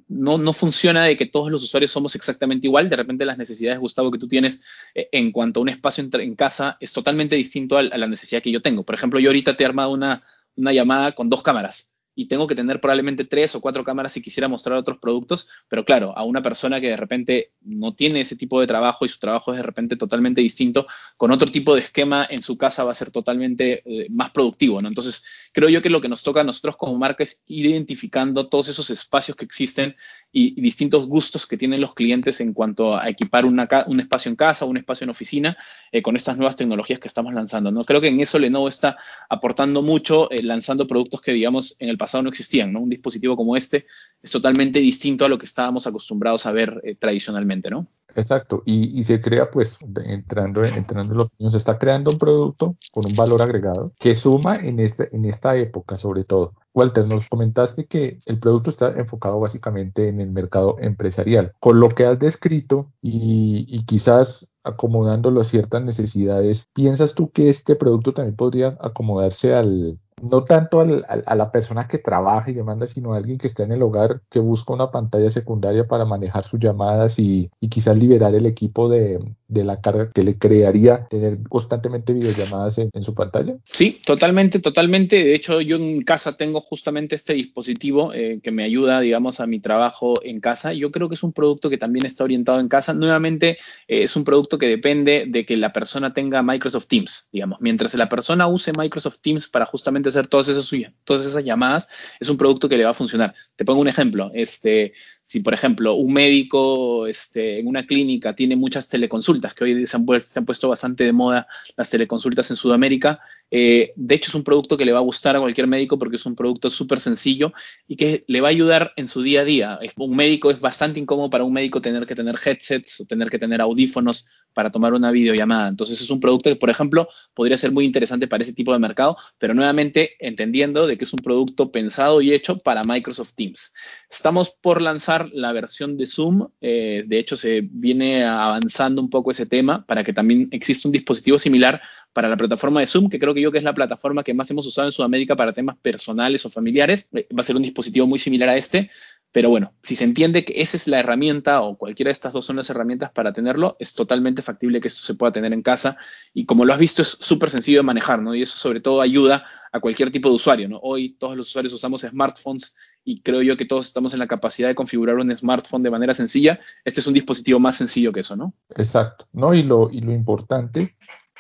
no, 0.09 0.38
no, 0.38 0.52
funciona 0.52 1.04
de 1.04 1.16
que 1.16 1.26
todos 1.26 1.50
los 1.50 1.64
usuarios 1.64 1.90
somos 1.90 2.14
exactamente 2.14 2.66
igual. 2.66 2.88
De 2.88 2.97
repente 2.97 3.25
las 3.25 3.38
necesidades, 3.38 3.80
Gustavo, 3.80 4.11
que 4.11 4.18
tú 4.18 4.28
tienes 4.28 4.62
eh, 4.94 5.09
en 5.12 5.32
cuanto 5.32 5.61
a 5.61 5.62
un 5.62 5.68
espacio 5.68 6.04
en, 6.12 6.35
casa 6.35 6.76
es 6.80 6.92
totalmente 6.92 7.37
distinto 7.37 7.76
a, 7.76 7.82
la 7.82 8.06
necesidad 8.06 8.42
que 8.42 8.52
yo 8.52 8.62
tengo. 8.62 8.85
Por 8.85 8.94
ejemplo, 8.94 9.18
yo 9.20 9.30
ahorita 9.30 9.56
te 9.56 9.64
he 9.64 9.66
armado 9.66 9.90
una, 9.90 10.23
una, 10.56 10.73
llamada 10.73 11.12
con 11.12 11.28
dos 11.28 11.42
cámaras 11.42 11.92
y 12.20 12.26
tengo 12.26 12.46
que 12.46 12.54
tener 12.54 12.82
probablemente 12.82 13.24
tres 13.24 13.54
o 13.54 13.62
cuatro 13.62 13.82
cámaras 13.82 14.12
si 14.12 14.20
quisiera 14.20 14.46
mostrar 14.46 14.76
otros 14.76 14.98
productos, 14.98 15.48
pero 15.70 15.86
claro, 15.86 16.12
a 16.14 16.22
una 16.22 16.42
persona 16.42 16.78
que 16.78 16.88
de 16.88 16.96
repente 16.98 17.52
no 17.62 17.94
tiene 17.94 18.20
ese 18.20 18.36
tipo 18.36 18.60
de 18.60 18.66
trabajo 18.66 19.06
y 19.06 19.08
su 19.08 19.18
trabajo 19.18 19.52
es 19.52 19.56
de 19.56 19.62
repente 19.62 19.96
totalmente 19.96 20.42
distinto, 20.42 20.86
con 21.16 21.30
otro 21.30 21.50
tipo 21.50 21.74
de 21.74 21.80
esquema 21.80 22.26
en 22.28 22.42
su 22.42 22.58
casa 22.58 22.84
va 22.84 22.92
a 22.92 22.94
ser 22.94 23.10
totalmente 23.10 23.82
eh, 23.86 24.06
más 24.10 24.32
productivo, 24.32 24.82
¿no? 24.82 24.88
Entonces, 24.88 25.24
creo 25.54 25.70
yo 25.70 25.80
que 25.80 25.88
lo 25.88 26.02
que 26.02 26.10
nos 26.10 26.22
toca 26.22 26.42
a 26.42 26.44
nosotros 26.44 26.76
como 26.76 26.98
marca 26.98 27.22
es 27.22 27.42
identificando 27.46 28.48
todos 28.48 28.68
esos 28.68 28.90
espacios 28.90 29.34
que 29.34 29.46
existen 29.46 29.96
y, 30.30 30.60
distintos 30.60 31.06
gustos 31.06 31.46
que 31.46 31.56
tienen 31.56 31.80
los 31.80 31.94
clientes 31.94 32.40
en 32.42 32.52
cuanto 32.52 32.98
a 32.98 33.08
equipar 33.08 33.46
un 33.46 34.00
espacio 34.00 34.28
en 34.28 34.36
casa, 34.36 34.66
un 34.66 34.76
espacio 34.76 35.04
en 35.04 35.10
oficina, 35.10 35.56
eh, 35.90 36.02
con 36.02 36.16
estas 36.16 36.36
nuevas 36.36 36.56
tecnologías 36.56 37.00
que 37.00 37.08
estamos 37.08 37.32
lanzando. 37.32 37.70
¿no? 37.70 37.84
Creo 37.84 38.00
que 38.00 38.08
en 38.08 38.20
eso 38.20 38.38
Lenovo 38.38 38.68
está 38.68 38.98
aportando 39.28 39.82
mucho, 39.82 40.30
eh, 40.30 40.42
lanzando 40.42 40.86
productos 40.86 41.22
que, 41.22 41.32
digamos, 41.32 41.76
en 41.78 41.88
el 41.88 41.96
pasado 41.96 42.09
no 42.22 42.28
existían. 42.28 42.72
¿no? 42.72 42.80
Un 42.80 42.90
dispositivo 42.90 43.36
como 43.36 43.56
este 43.56 43.86
es 44.22 44.30
totalmente 44.30 44.78
distinto 44.78 45.24
a 45.24 45.28
lo 45.28 45.38
que 45.38 45.46
estábamos 45.46 45.86
acostumbrados 45.86 46.46
a 46.46 46.52
ver 46.52 46.80
eh, 46.84 46.94
tradicionalmente. 46.94 47.70
¿no? 47.70 47.86
Exacto, 48.14 48.62
y, 48.66 49.02
se 49.04 49.20
crea, 49.20 49.50
pues, 49.50 49.78
entrando, 50.04 50.62
entrando 50.62 51.12
en 51.12 51.18
los 51.18 51.52
se 51.52 51.56
está 51.56 51.78
creando 51.78 52.10
un 52.10 52.18
producto 52.18 52.76
con 52.92 53.06
un 53.06 53.14
valor 53.16 53.42
agregado 53.42 53.90
que 53.98 54.14
suma 54.14 54.56
en, 54.56 54.80
este, 54.80 55.14
en 55.14 55.24
esta 55.24 55.56
época, 55.56 55.96
sobre 55.96 56.24
todo. 56.24 56.54
Walter, 56.74 57.06
nos 57.06 57.28
comentaste 57.28 57.86
que 57.86 58.20
el 58.26 58.38
producto 58.38 58.70
está 58.70 58.92
enfocado 58.92 59.40
básicamente 59.40 60.08
en 60.08 60.20
el 60.20 60.30
mercado 60.30 60.76
empresarial. 60.80 61.52
Con 61.60 61.80
lo 61.80 61.88
que 61.88 62.06
has 62.06 62.18
descrito 62.18 62.92
y, 63.02 63.66
y 63.68 63.84
quizás 63.84 64.48
acomodándolo 64.62 65.40
a 65.40 65.44
ciertas 65.44 65.82
necesidades, 65.82 66.68
¿piensas 66.74 67.14
tú 67.14 67.30
que 67.30 67.48
este 67.48 67.76
producto 67.76 68.12
también 68.12 68.36
podría 68.36 68.76
acomodarse 68.80 69.54
al, 69.54 69.98
no 70.22 70.44
tanto 70.44 70.80
a 70.80 71.34
la 71.34 71.52
persona 71.52 71.88
que 71.88 71.98
trabaja 71.98 72.50
y 72.50 72.54
demanda, 72.54 72.86
sino 72.86 73.14
a 73.14 73.16
alguien 73.16 73.38
que 73.38 73.46
está 73.46 73.62
en 73.62 73.72
el 73.72 73.82
hogar, 73.82 74.22
que 74.30 74.38
busca 74.38 74.72
una 74.72 74.90
pantalla 74.90 75.30
secundaria 75.30 75.86
para 75.86 76.04
manejar 76.04 76.44
sus 76.44 76.60
llamadas 76.60 77.18
y, 77.18 77.50
quizás 77.70 77.96
liberar 77.96 78.34
el 78.34 78.46
equipo 78.46 78.88
de, 78.88 79.18
la 79.52 79.80
carga 79.80 80.11
que 80.12 80.23
le 80.23 80.38
crearía 80.38 81.07
tener 81.09 81.38
constantemente 81.49 82.12
videollamadas 82.12 82.78
en, 82.78 82.90
su 83.02 83.14
pantalla? 83.14 83.57
Sí, 83.64 84.00
totalmente, 84.04 84.59
totalmente. 84.59 85.16
De 85.16 85.35
hecho, 85.35 85.61
yo 85.61 85.76
en 85.76 86.02
casa 86.02 86.37
tengo 86.37 86.61
justamente 86.61 87.14
este 87.14 87.35
dispositivo 87.35 88.12
eh, 88.14 88.40
que 88.42 88.50
me 88.50 88.64
ayuda, 88.64 89.00
digamos, 89.00 89.40
a 89.40 89.47
mi 89.47 89.61
trabajo 89.61 90.14
en 90.23 90.40
casa. 90.40 90.73
Yo 90.73 90.90
creo 90.90 91.09
que 91.09 91.14
es 91.14 91.23
un 91.23 91.33
producto 91.33 91.71
que 91.71 91.78
también 91.78 92.07
está 92.07 92.25
orientado 92.25 92.61
en 92.61 92.69
casa. 92.69 92.95
Nuevamente, 92.95 93.59
eh, 93.88 94.04
es 94.04 94.16
un 94.16 94.25
producto 94.25 94.59
que 94.59 94.66
depende 94.66 95.25
de 95.28 95.45
que 95.45 95.57
la 95.57 95.73
persona 95.73 96.12
tenga 96.14 96.42
Microsoft 96.42 96.87
Teams, 96.87 97.28
digamos. 97.33 97.61
Mientras 97.61 97.95
la 97.95 98.09
persona 98.09 98.47
use 98.47 98.73
Microsoft 98.76 99.19
Teams 99.21 99.49
para 99.49 99.66
justamente 99.66 100.09
hacer 100.09 100.26
todas 100.26 100.49
esas, 100.49 100.71
todas 101.04 101.26
esas 101.26 101.45
llamadas, 101.45 101.88
es 102.19 102.28
un 102.28 102.37
producto 102.37 102.69
que 102.69 102.76
le 102.76 102.85
va 102.85 102.90
a 102.90 102.95
funcionar. 102.95 103.35
Te 103.57 103.64
pongo 103.64 103.80
un 103.80 103.88
ejemplo. 103.88 104.30
Este, 104.35 104.92
si, 105.30 105.38
por 105.38 105.54
ejemplo, 105.54 105.94
un 105.94 106.12
médico 106.12 107.06
este, 107.06 107.60
en 107.60 107.68
una 107.68 107.87
clínica 107.87 108.34
tiene 108.34 108.56
muchas 108.56 108.88
teleconsultas, 108.88 109.54
que 109.54 109.62
hoy 109.62 109.87
se 109.87 109.96
han, 109.96 110.04
se 110.20 110.40
han 110.40 110.44
puesto 110.44 110.68
bastante 110.68 111.04
de 111.04 111.12
moda 111.12 111.46
las 111.76 111.88
teleconsultas 111.88 112.50
en 112.50 112.56
Sudamérica, 112.56 113.20
eh, 113.50 113.92
de 113.97 114.14
hecho, 114.14 114.30
es 114.30 114.35
un 114.35 114.45
producto 114.45 114.76
que 114.76 114.85
le 114.85 114.92
va 114.92 114.99
a 114.99 115.02
gustar 115.02 115.37
a 115.37 115.40
cualquier 115.40 115.66
médico 115.66 115.99
porque 115.99 116.16
es 116.16 116.26
un 116.26 116.37
producto 116.37 116.71
súper 116.71 117.00
sencillo 117.00 117.52
y 117.88 117.97
que 117.97 118.25
le 118.26 118.40
va 118.40 118.49
a 118.49 118.50
ayudar 118.50 118.92
en 118.97 119.09
su 119.09 119.23
día 119.23 119.40
a 119.40 119.45
día. 119.45 119.78
Un 119.97 120.16
médico 120.16 120.50
es 120.50 120.61
bastante 120.61 121.00
incómodo 121.00 121.30
para 121.30 121.45
un 121.45 121.52
médico 121.52 121.80
tener 121.80 122.07
que 122.07 122.14
tener 122.14 122.37
headsets 122.45 123.00
o 123.00 123.04
tener 123.07 123.28
que 123.28 123.38
tener 123.38 123.61
audífonos 123.61 124.28
para 124.54 124.71
tomar 124.71 124.95
una 124.95 125.11
videollamada. 125.11 125.69
Entonces, 125.69 126.00
es 126.00 126.11
un 126.11 126.21
producto 126.21 126.50
que, 126.50 126.57
por 126.57 126.71
ejemplo, 126.71 127.09
podría 127.35 127.57
ser 127.57 127.73
muy 127.73 127.85
interesante 127.85 128.28
para 128.28 128.42
ese 128.42 128.52
tipo 128.52 128.73
de 128.73 128.78
mercado, 128.78 129.16
pero 129.38 129.54
nuevamente 129.54 130.16
entendiendo 130.19 130.87
de 130.87 130.97
que 130.97 131.04
es 131.04 131.12
un 131.12 131.21
producto 131.21 131.71
pensado 131.71 132.21
y 132.21 132.33
hecho 132.33 132.59
para 132.59 132.83
Microsoft 132.85 133.35
Teams. 133.35 133.73
Estamos 134.09 134.50
por 134.61 134.83
lanzar 134.83 135.28
la 135.33 135.52
versión 135.52 135.97
de 135.97 136.07
Zoom. 136.07 136.49
Eh, 136.61 137.04
de 137.07 137.19
hecho, 137.19 137.37
se 137.37 137.62
viene 137.62 138.25
avanzando 138.25 139.00
un 139.00 139.11
poco 139.11 139.30
ese 139.30 139.47
tema 139.47 139.85
para 139.87 140.04
que 140.04 140.12
también 140.12 140.49
exista 140.50 140.88
un 140.88 140.92
dispositivo 140.92 141.38
similar 141.38 141.80
para 142.12 142.28
la 142.28 142.36
plataforma 142.36 142.80
de 142.80 142.86
Zoom, 142.86 143.08
que 143.08 143.18
creo 143.18 143.34
que 143.34 143.40
yo 143.40 143.52
que 143.52 143.58
es 143.58 143.64
la 143.64 143.74
plataforma 143.74 144.24
que 144.24 144.34
más 144.34 144.50
hemos 144.50 144.66
usado 144.66 144.88
en 144.88 144.92
Sudamérica 144.92 145.36
para 145.36 145.52
temas 145.52 145.76
personales 145.78 146.44
o 146.44 146.50
familiares. 146.50 147.08
Eh, 147.12 147.28
va 147.36 147.40
a 147.40 147.44
ser 147.44 147.56
un 147.56 147.62
dispositivo 147.62 148.06
muy 148.06 148.18
similar 148.18 148.48
a 148.48 148.56
este, 148.56 148.90
pero 149.32 149.48
bueno, 149.48 149.74
si 149.82 149.94
se 149.94 150.04
entiende 150.04 150.44
que 150.44 150.60
esa 150.60 150.76
es 150.76 150.88
la 150.88 150.98
herramienta 150.98 151.60
o 151.60 151.76
cualquiera 151.76 152.08
de 152.08 152.12
estas 152.12 152.32
dos 152.32 152.44
son 152.44 152.56
las 152.56 152.68
herramientas 152.68 153.12
para 153.12 153.32
tenerlo, 153.32 153.76
es 153.78 153.94
totalmente 153.94 154.42
factible 154.42 154.80
que 154.80 154.88
esto 154.88 155.02
se 155.02 155.14
pueda 155.14 155.30
tener 155.30 155.52
en 155.52 155.62
casa. 155.62 155.96
Y 156.34 156.46
como 156.46 156.64
lo 156.64 156.72
has 156.72 156.80
visto, 156.80 157.02
es 157.02 157.08
súper 157.08 157.48
sencillo 157.50 157.78
de 157.78 157.84
manejar, 157.84 158.20
¿no? 158.20 158.34
Y 158.34 158.42
eso 158.42 158.56
sobre 158.56 158.80
todo 158.80 159.00
ayuda 159.00 159.46
a 159.72 159.78
cualquier 159.78 160.10
tipo 160.10 160.28
de 160.28 160.34
usuario, 160.34 160.68
¿no? 160.68 160.80
Hoy 160.82 161.10
todos 161.10 161.36
los 161.36 161.48
usuarios 161.48 161.72
usamos 161.72 162.00
smartphones 162.00 162.74
y 163.04 163.20
creo 163.22 163.40
yo 163.40 163.56
que 163.56 163.66
todos 163.66 163.86
estamos 163.86 164.12
en 164.14 164.18
la 164.18 164.26
capacidad 164.26 164.66
de 164.66 164.74
configurar 164.74 165.16
un 165.16 165.34
smartphone 165.36 165.84
de 165.84 165.90
manera 165.90 166.12
sencilla. 166.12 166.58
Este 166.84 167.00
es 167.00 167.06
un 167.06 167.14
dispositivo 167.14 167.60
más 167.60 167.76
sencillo 167.76 168.10
que 168.10 168.20
eso, 168.20 168.34
¿no? 168.34 168.52
Exacto, 168.74 169.28
¿no? 169.32 169.54
Y 169.54 169.62
lo, 169.62 169.90
y 169.92 170.00
lo 170.00 170.12
importante 170.12 170.96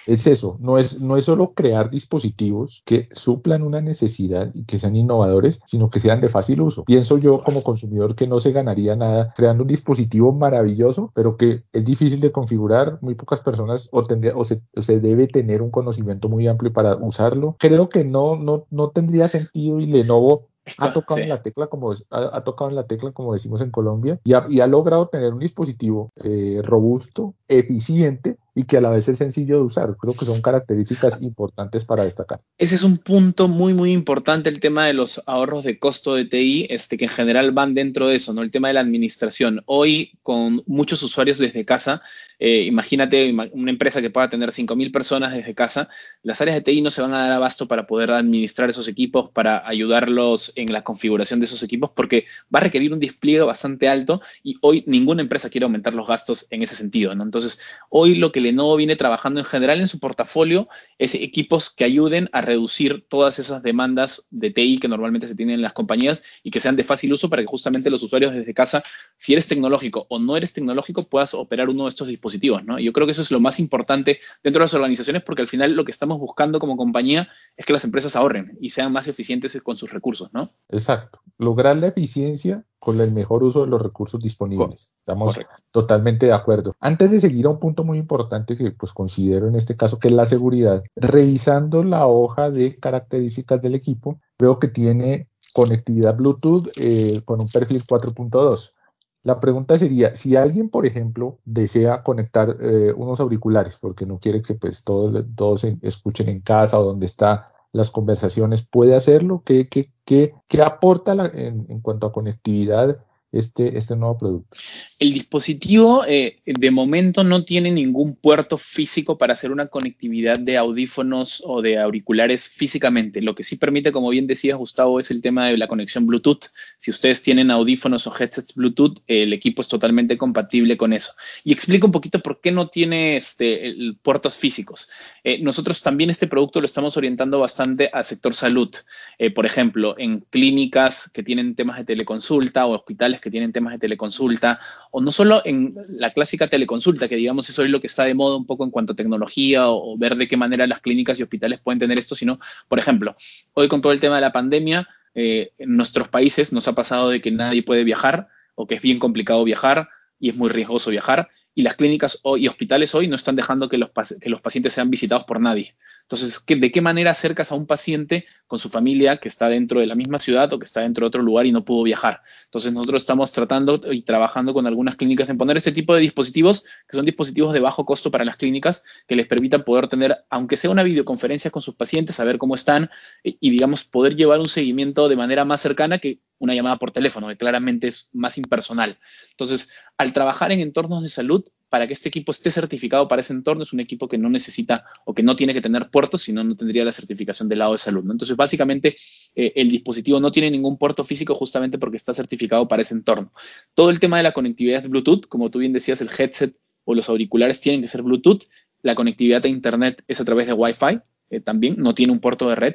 es 0.06 0.26
eso, 0.26 0.56
no 0.60 0.78
es, 0.78 1.00
no 1.00 1.16
es 1.16 1.24
solo 1.24 1.52
crear 1.54 1.90
dispositivos 1.90 2.82
que 2.84 3.08
suplan 3.12 3.62
una 3.62 3.80
necesidad 3.80 4.50
y 4.54 4.64
que 4.64 4.78
sean 4.78 4.96
innovadores, 4.96 5.60
sino 5.66 5.90
que 5.90 6.00
sean 6.00 6.20
de 6.20 6.28
fácil 6.28 6.60
uso. 6.60 6.84
Pienso 6.84 7.18
yo 7.18 7.42
como 7.42 7.62
consumidor 7.62 8.14
que 8.14 8.26
no 8.26 8.40
se 8.40 8.52
ganaría 8.52 8.96
nada 8.96 9.32
creando 9.36 9.62
un 9.62 9.68
dispositivo 9.68 10.32
maravilloso, 10.32 11.12
pero 11.14 11.36
que 11.36 11.64
es 11.72 11.84
difícil 11.84 12.20
de 12.20 12.32
configurar, 12.32 12.98
muy 13.00 13.14
pocas 13.14 13.40
personas 13.40 13.88
o, 13.92 14.06
tendría, 14.06 14.36
o, 14.36 14.44
se, 14.44 14.60
debe 15.00 15.26
tener 15.26 15.62
un 15.62 15.70
conocimiento 15.70 16.28
muy 16.28 16.46
amplio 16.46 16.72
para 16.72 16.96
usarlo. 16.96 17.56
Creo 17.58 17.88
que 17.88 18.04
no, 18.04 18.36
no, 18.36 18.66
no 18.70 18.90
tendría 18.90 19.28
sentido 19.28 19.80
y 19.80 19.86
Lenovo 19.86 20.50
ha 20.78 20.92
tocado 20.92 21.20
en 21.20 21.28
la 21.28 21.42
tecla 21.42 21.66
como 21.66 21.92
ha, 22.10 22.44
tocado 22.44 22.70
en 22.70 22.76
la 22.76 22.86
tecla 22.86 23.12
como 23.12 23.32
decimos 23.32 23.60
en 23.60 23.70
Colombia 23.70 24.20
y 24.24 24.34
ha, 24.34 24.66
logrado 24.66 25.08
tener 25.08 25.32
un 25.32 25.40
dispositivo 25.40 26.12
eh, 26.22 26.60
robusto 26.62 27.34
eficiente 27.50 28.38
y 28.54 28.64
que 28.64 28.76
a 28.76 28.80
la 28.80 28.90
vez 28.90 29.08
es 29.08 29.18
sencillo 29.18 29.56
de 29.56 29.62
usar. 29.62 29.96
Creo 29.98 30.14
que 30.14 30.24
son 30.24 30.40
características 30.42 31.20
importantes 31.22 31.84
para 31.84 32.04
destacar. 32.04 32.40
Ese 32.58 32.74
es 32.74 32.82
un 32.82 32.98
punto 32.98 33.48
muy, 33.48 33.74
muy 33.74 33.92
importante, 33.92 34.48
el 34.48 34.60
tema 34.60 34.86
de 34.86 34.92
los 34.92 35.22
ahorros 35.26 35.64
de 35.64 35.78
costo 35.78 36.14
de 36.14 36.24
TI, 36.24 36.66
este, 36.68 36.96
que 36.96 37.06
en 37.06 37.10
general 37.10 37.52
van 37.52 37.74
dentro 37.74 38.08
de 38.08 38.16
eso, 38.16 38.32
¿no? 38.32 38.42
El 38.42 38.50
tema 38.50 38.68
de 38.68 38.74
la 38.74 38.80
administración. 38.80 39.62
Hoy, 39.66 40.12
con 40.22 40.62
muchos 40.66 41.02
usuarios 41.02 41.38
desde 41.38 41.64
casa, 41.64 42.02
eh, 42.38 42.64
imagínate 42.64 43.32
una 43.52 43.70
empresa 43.70 44.00
que 44.00 44.10
pueda 44.10 44.28
tener 44.28 44.50
5.000 44.50 44.90
personas 44.92 45.34
desde 45.34 45.54
casa, 45.54 45.88
las 46.22 46.40
áreas 46.40 46.56
de 46.56 46.62
TI 46.62 46.82
no 46.82 46.90
se 46.90 47.02
van 47.02 47.14
a 47.14 47.20
dar 47.20 47.32
abasto 47.32 47.68
para 47.68 47.86
poder 47.86 48.10
administrar 48.10 48.70
esos 48.70 48.88
equipos, 48.88 49.30
para 49.30 49.66
ayudarlos 49.68 50.52
en 50.56 50.72
la 50.72 50.82
configuración 50.82 51.40
de 51.40 51.44
esos 51.44 51.62
equipos, 51.62 51.90
porque 51.94 52.24
va 52.54 52.58
a 52.58 52.62
requerir 52.62 52.92
un 52.92 53.00
despliegue 53.00 53.42
bastante 53.42 53.88
alto 53.88 54.20
y 54.42 54.56
hoy 54.62 54.84
ninguna 54.86 55.22
empresa 55.22 55.50
quiere 55.50 55.64
aumentar 55.64 55.94
los 55.94 56.08
gastos 56.08 56.46
en 56.50 56.62
ese 56.62 56.74
sentido, 56.74 57.14
¿no? 57.14 57.22
Entonces, 57.40 57.64
hoy 57.88 58.14
lo 58.14 58.32
que 58.32 58.40
Lenovo 58.40 58.76
viene 58.76 58.96
trabajando 58.96 59.40
en 59.40 59.46
general 59.46 59.80
en 59.80 59.88
su 59.88 59.98
portafolio 59.98 60.68
es 61.00 61.14
equipos 61.14 61.70
que 61.70 61.84
ayuden 61.84 62.28
a 62.32 62.42
reducir 62.42 63.06
todas 63.08 63.38
esas 63.38 63.62
demandas 63.62 64.28
de 64.30 64.50
TI 64.50 64.78
que 64.78 64.86
normalmente 64.86 65.26
se 65.26 65.34
tienen 65.34 65.54
en 65.54 65.62
las 65.62 65.72
compañías 65.72 66.22
y 66.42 66.50
que 66.50 66.60
sean 66.60 66.76
de 66.76 66.84
fácil 66.84 67.12
uso 67.14 67.30
para 67.30 67.42
que 67.42 67.46
justamente 67.46 67.88
los 67.88 68.02
usuarios 68.02 68.34
desde 68.34 68.52
casa, 68.52 68.84
si 69.16 69.32
eres 69.32 69.48
tecnológico 69.48 70.06
o 70.10 70.18
no 70.18 70.36
eres 70.36 70.52
tecnológico, 70.52 71.04
puedas 71.04 71.32
operar 71.32 71.70
uno 71.70 71.84
de 71.84 71.88
estos 71.88 72.06
dispositivos, 72.06 72.64
¿no? 72.64 72.78
yo 72.78 72.92
creo 72.92 73.06
que 73.06 73.12
eso 73.12 73.22
es 73.22 73.30
lo 73.30 73.40
más 73.40 73.58
importante 73.58 74.20
dentro 74.44 74.60
de 74.60 74.64
las 74.64 74.74
organizaciones 74.74 75.22
porque 75.22 75.40
al 75.40 75.48
final 75.48 75.74
lo 75.74 75.86
que 75.86 75.90
estamos 75.90 76.18
buscando 76.18 76.60
como 76.60 76.76
compañía 76.76 77.28
es 77.56 77.64
que 77.64 77.72
las 77.72 77.84
empresas 77.84 78.14
ahorren 78.14 78.58
y 78.60 78.68
sean 78.68 78.92
más 78.92 79.08
eficientes 79.08 79.58
con 79.62 79.78
sus 79.78 79.90
recursos, 79.90 80.28
¿no? 80.34 80.50
Exacto. 80.68 81.20
Lograr 81.38 81.76
la 81.76 81.88
eficiencia 81.88 82.64
con 82.80 82.98
el 83.00 83.12
mejor 83.12 83.44
uso 83.44 83.60
de 83.60 83.66
los 83.66 83.80
recursos 83.80 84.20
disponibles. 84.20 84.90
Estamos 84.98 85.38
totalmente 85.70 86.26
de 86.26 86.32
acuerdo. 86.32 86.74
Antes 86.80 87.10
de 87.10 87.20
seguir 87.20 87.44
a 87.44 87.50
un 87.50 87.60
punto 87.60 87.84
muy 87.84 87.98
importante 87.98 88.56
que 88.56 88.70
pues 88.70 88.92
considero 88.92 89.48
en 89.48 89.54
este 89.54 89.76
caso 89.76 89.98
que 89.98 90.08
es 90.08 90.14
la 90.14 90.24
seguridad, 90.24 90.82
revisando 90.96 91.84
la 91.84 92.06
hoja 92.06 92.50
de 92.50 92.76
características 92.76 93.62
del 93.62 93.74
equipo, 93.74 94.20
veo 94.38 94.58
que 94.58 94.68
tiene 94.68 95.28
conectividad 95.52 96.16
Bluetooth 96.16 96.68
eh, 96.76 97.20
con 97.24 97.40
un 97.40 97.48
perfil 97.48 97.84
4.2. 97.84 98.74
La 99.22 99.38
pregunta 99.38 99.78
sería, 99.78 100.16
si 100.16 100.36
alguien, 100.36 100.70
por 100.70 100.86
ejemplo, 100.86 101.38
desea 101.44 102.02
conectar 102.02 102.56
eh, 102.60 102.92
unos 102.96 103.20
auriculares, 103.20 103.76
porque 103.78 104.06
no 104.06 104.18
quiere 104.18 104.40
que 104.40 104.54
pues 104.54 104.82
todos, 104.82 105.24
todos 105.36 105.64
escuchen 105.82 106.28
en 106.28 106.40
casa 106.40 106.78
o 106.78 106.84
donde 106.84 107.06
está 107.06 107.52
las 107.72 107.90
conversaciones, 107.90 108.62
¿puede 108.62 108.96
hacerlo? 108.96 109.42
¿Qué, 109.44 109.68
qué, 109.68 109.92
qué, 110.04 110.34
qué 110.48 110.62
aporta 110.62 111.12
en, 111.34 111.80
cuanto 111.80 112.06
a 112.06 112.12
conectividad 112.12 112.98
este, 113.32 113.78
este 113.78 113.96
nuevo 113.96 114.18
producto? 114.18 114.56
El 114.98 115.12
dispositivo 115.12 116.04
eh, 116.06 116.40
de 116.44 116.70
momento 116.70 117.24
no 117.24 117.44
tiene 117.44 117.70
ningún 117.70 118.16
puerto 118.16 118.58
físico 118.58 119.18
para 119.18 119.34
hacer 119.34 119.52
una 119.52 119.68
conectividad 119.68 120.38
de 120.38 120.56
audífonos 120.56 121.42
o 121.46 121.62
de 121.62 121.78
auriculares 121.78 122.48
físicamente. 122.48 123.22
Lo 123.22 123.34
que 123.34 123.44
sí 123.44 123.56
permite, 123.56 123.92
como 123.92 124.10
bien 124.10 124.26
decía 124.26 124.56
Gustavo, 124.56 125.00
es 125.00 125.10
el 125.10 125.22
tema 125.22 125.48
de 125.48 125.56
la 125.56 125.68
conexión 125.68 126.06
Bluetooth. 126.06 126.46
Si 126.78 126.90
ustedes 126.90 127.22
tienen 127.22 127.50
audífonos 127.50 128.06
o 128.06 128.14
headsets 128.18 128.54
Bluetooth, 128.54 128.98
el 129.06 129.32
equipo 129.32 129.62
es 129.62 129.68
totalmente 129.68 130.16
compatible 130.18 130.76
con 130.76 130.92
eso. 130.92 131.12
Y 131.44 131.52
explico 131.52 131.86
un 131.86 131.92
poquito 131.92 132.20
por 132.20 132.40
qué 132.40 132.52
no 132.52 132.68
tiene 132.68 133.16
este, 133.16 133.74
puertos 134.02 134.36
físicos. 134.36 134.88
Eh, 135.24 135.42
nosotros 135.42 135.82
también 135.82 136.10
este 136.10 136.26
producto 136.26 136.60
lo 136.60 136.66
estamos 136.66 136.96
orientando 136.96 137.38
bastante 137.38 137.90
al 137.92 138.04
sector 138.04 138.34
salud. 138.34 138.74
Eh, 139.18 139.30
por 139.30 139.46
ejemplo, 139.46 139.94
en 139.98 140.20
clínicas 140.30 141.10
que 141.10 141.22
tienen 141.22 141.54
temas 141.54 141.78
de 141.78 141.84
teleconsulta 141.84 142.66
o 142.66 142.74
hospitales 142.74 143.19
que 143.20 143.30
tienen 143.30 143.52
temas 143.52 143.72
de 143.72 143.78
teleconsulta, 143.78 144.60
o 144.90 145.00
no 145.00 145.12
solo 145.12 145.42
en 145.44 145.74
la 145.90 146.10
clásica 146.10 146.48
teleconsulta, 146.48 147.08
que 147.08 147.16
digamos 147.16 147.48
es 147.48 147.58
hoy 147.58 147.68
lo 147.68 147.80
que 147.80 147.86
está 147.86 148.04
de 148.04 148.14
moda 148.14 148.36
un 148.36 148.46
poco 148.46 148.64
en 148.64 148.70
cuanto 148.70 148.92
a 148.92 148.96
tecnología 148.96 149.68
o, 149.68 149.96
ver 149.98 150.16
de 150.16 150.28
qué 150.28 150.36
manera 150.36 150.66
las 150.66 150.80
clínicas 150.80 151.18
y 151.18 151.22
hospitales 151.22 151.60
pueden 151.60 151.78
tener 151.78 151.98
esto, 151.98 152.14
sino, 152.14 152.38
por 152.68 152.78
ejemplo, 152.78 153.16
hoy 153.54 153.68
con 153.68 153.80
todo 153.80 153.92
el 153.92 154.00
tema 154.00 154.16
de 154.16 154.22
la 154.22 154.32
pandemia, 154.32 154.88
eh, 155.14 155.52
en 155.58 155.76
nuestros 155.76 156.08
países 156.08 156.52
nos 156.52 156.68
ha 156.68 156.74
pasado 156.74 157.10
de 157.10 157.20
que 157.20 157.30
nadie 157.30 157.62
puede 157.62 157.84
viajar 157.84 158.28
o 158.54 158.66
que 158.66 158.76
es 158.76 158.82
bien 158.82 158.98
complicado 158.98 159.42
viajar 159.44 159.88
y 160.18 160.28
es 160.28 160.36
muy 160.36 160.48
riesgoso 160.48 160.90
viajar 160.90 161.28
y 161.54 161.62
las 161.62 161.76
clínicas 161.76 162.20
y 162.38 162.48
hospitales 162.48 162.94
hoy 162.94 163.08
no 163.08 163.16
están 163.16 163.36
dejando 163.36 163.68
que 163.68 163.78
los, 163.78 163.90
que 164.20 164.30
los 164.30 164.40
pacientes 164.40 164.72
sean 164.72 164.90
visitados 164.90 165.24
por 165.24 165.40
nadie. 165.40 165.74
Entonces, 166.10 166.44
¿de 166.44 166.72
qué 166.72 166.80
manera 166.80 167.12
acercas 167.12 167.52
a 167.52 167.54
un 167.54 167.66
paciente 167.66 168.26
con 168.48 168.58
su 168.58 168.68
familia 168.68 169.18
que 169.18 169.28
está 169.28 169.48
dentro 169.48 169.78
de 169.78 169.86
la 169.86 169.94
misma 169.94 170.18
ciudad 170.18 170.52
o 170.52 170.58
que 170.58 170.64
está 170.64 170.80
dentro 170.80 171.04
de 171.04 171.06
otro 171.06 171.22
lugar 171.22 171.46
y 171.46 171.52
no 171.52 171.64
pudo 171.64 171.84
viajar? 171.84 172.22
Entonces, 172.46 172.72
nosotros 172.72 173.02
estamos 173.02 173.30
tratando 173.30 173.80
y 173.92 174.02
trabajando 174.02 174.52
con 174.52 174.66
algunas 174.66 174.96
clínicas 174.96 175.30
en 175.30 175.38
poner 175.38 175.56
ese 175.56 175.70
tipo 175.70 175.94
de 175.94 176.00
dispositivos, 176.00 176.64
que 176.88 176.96
son 176.96 177.06
dispositivos 177.06 177.52
de 177.52 177.60
bajo 177.60 177.84
costo 177.84 178.10
para 178.10 178.24
las 178.24 178.36
clínicas, 178.36 178.82
que 179.06 179.14
les 179.14 179.28
permitan 179.28 179.62
poder 179.62 179.86
tener, 179.86 180.24
aunque 180.30 180.56
sea 180.56 180.70
una 180.70 180.82
videoconferencia 180.82 181.52
con 181.52 181.62
sus 181.62 181.76
pacientes, 181.76 182.16
saber 182.16 182.38
cómo 182.38 182.56
están 182.56 182.90
y, 183.22 183.48
digamos, 183.48 183.84
poder 183.84 184.16
llevar 184.16 184.40
un 184.40 184.48
seguimiento 184.48 185.08
de 185.08 185.14
manera 185.14 185.44
más 185.44 185.60
cercana 185.60 186.00
que 186.00 186.18
una 186.38 186.56
llamada 186.56 186.74
por 186.74 186.90
teléfono, 186.90 187.28
que 187.28 187.36
claramente 187.36 187.86
es 187.86 188.10
más 188.12 188.36
impersonal. 188.36 188.98
Entonces, 189.30 189.70
al 189.96 190.12
trabajar 190.12 190.50
en 190.50 190.58
entornos 190.58 191.04
de 191.04 191.08
salud, 191.08 191.44
para 191.70 191.86
que 191.86 191.92
este 191.92 192.08
equipo 192.08 192.32
esté 192.32 192.50
certificado 192.50 193.08
para 193.08 193.20
ese 193.20 193.32
entorno, 193.32 193.62
es 193.62 193.72
un 193.72 193.80
equipo 193.80 194.08
que 194.08 194.18
no 194.18 194.28
necesita 194.28 194.84
o 195.04 195.14
que 195.14 195.22
no 195.22 195.36
tiene 195.36 195.54
que 195.54 195.60
tener 195.60 195.88
puertos, 195.88 196.22
sino 196.22 196.42
no 196.42 196.56
tendría 196.56 196.84
la 196.84 196.92
certificación 196.92 197.48
del 197.48 197.60
lado 197.60 197.72
de 197.72 197.78
salud. 197.78 198.04
Entonces, 198.10 198.36
básicamente, 198.36 198.96
eh, 199.36 199.52
el 199.54 199.70
dispositivo 199.70 200.20
no 200.20 200.32
tiene 200.32 200.50
ningún 200.50 200.76
puerto 200.76 201.04
físico 201.04 201.34
justamente 201.34 201.78
porque 201.78 201.96
está 201.96 202.12
certificado 202.12 202.66
para 202.66 202.82
ese 202.82 202.94
entorno. 202.94 203.32
Todo 203.74 203.90
el 203.90 204.00
tema 204.00 204.16
de 204.16 204.24
la 204.24 204.32
conectividad 204.32 204.86
Bluetooth, 204.88 205.26
como 205.28 205.50
tú 205.50 205.60
bien 205.60 205.72
decías, 205.72 206.00
el 206.00 206.10
headset 206.16 206.56
o 206.84 206.94
los 206.94 207.08
auriculares 207.08 207.60
tienen 207.60 207.82
que 207.82 207.88
ser 207.88 208.02
Bluetooth. 208.02 208.42
La 208.82 208.94
conectividad 208.94 209.44
a 209.44 209.48
Internet 209.48 210.02
es 210.08 210.20
a 210.20 210.24
través 210.24 210.48
de 210.48 210.54
Wi-Fi 210.54 211.00
eh, 211.30 211.40
también, 211.40 211.76
no 211.78 211.94
tiene 211.94 212.12
un 212.12 212.18
puerto 212.18 212.48
de 212.48 212.56
red. 212.56 212.74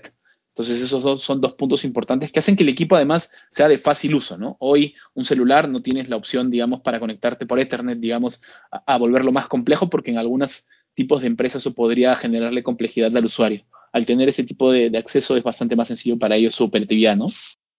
Entonces, 0.56 0.82
esos 0.82 1.04
dos 1.04 1.22
son 1.22 1.42
dos 1.42 1.52
puntos 1.52 1.84
importantes 1.84 2.32
que 2.32 2.40
hacen 2.40 2.56
que 2.56 2.64
el 2.64 2.70
equipo 2.70 2.96
además 2.96 3.30
sea 3.52 3.68
de 3.68 3.78
fácil 3.78 4.16
uso, 4.16 4.38
¿no? 4.38 4.56
Hoy 4.60 4.96
un 5.14 5.26
celular 5.26 5.68
no 5.68 5.82
tienes 5.82 6.08
la 6.08 6.16
opción, 6.16 6.50
digamos, 6.50 6.80
para 6.80 7.02
conectarte 7.02 7.46
por 7.46 7.60
Ethernet, 7.60 8.00
digamos, 8.00 8.42
a, 8.72 8.98
volverlo 8.98 9.34
más 9.34 9.50
complejo 9.50 9.90
porque 9.90 10.12
en 10.12 10.18
algunos 10.18 10.70
tipos 10.94 11.20
de 11.20 11.28
empresas 11.28 11.62
eso 11.62 11.76
podría 11.76 12.16
generarle 12.16 12.64
complejidad 12.64 13.16
al 13.18 13.26
usuario. 13.26 13.66
Al 13.92 14.06
tener 14.06 14.30
ese 14.30 14.46
tipo 14.46 14.72
de, 14.72 14.90
de 14.90 14.98
acceso 14.98 15.36
es 15.36 15.44
bastante 15.44 15.76
más 15.76 15.90
sencillo 15.90 16.18
para 16.18 16.38
ellos 16.38 16.56
su 16.56 16.64
operatividad, 16.64 17.18
¿no? 17.18 17.26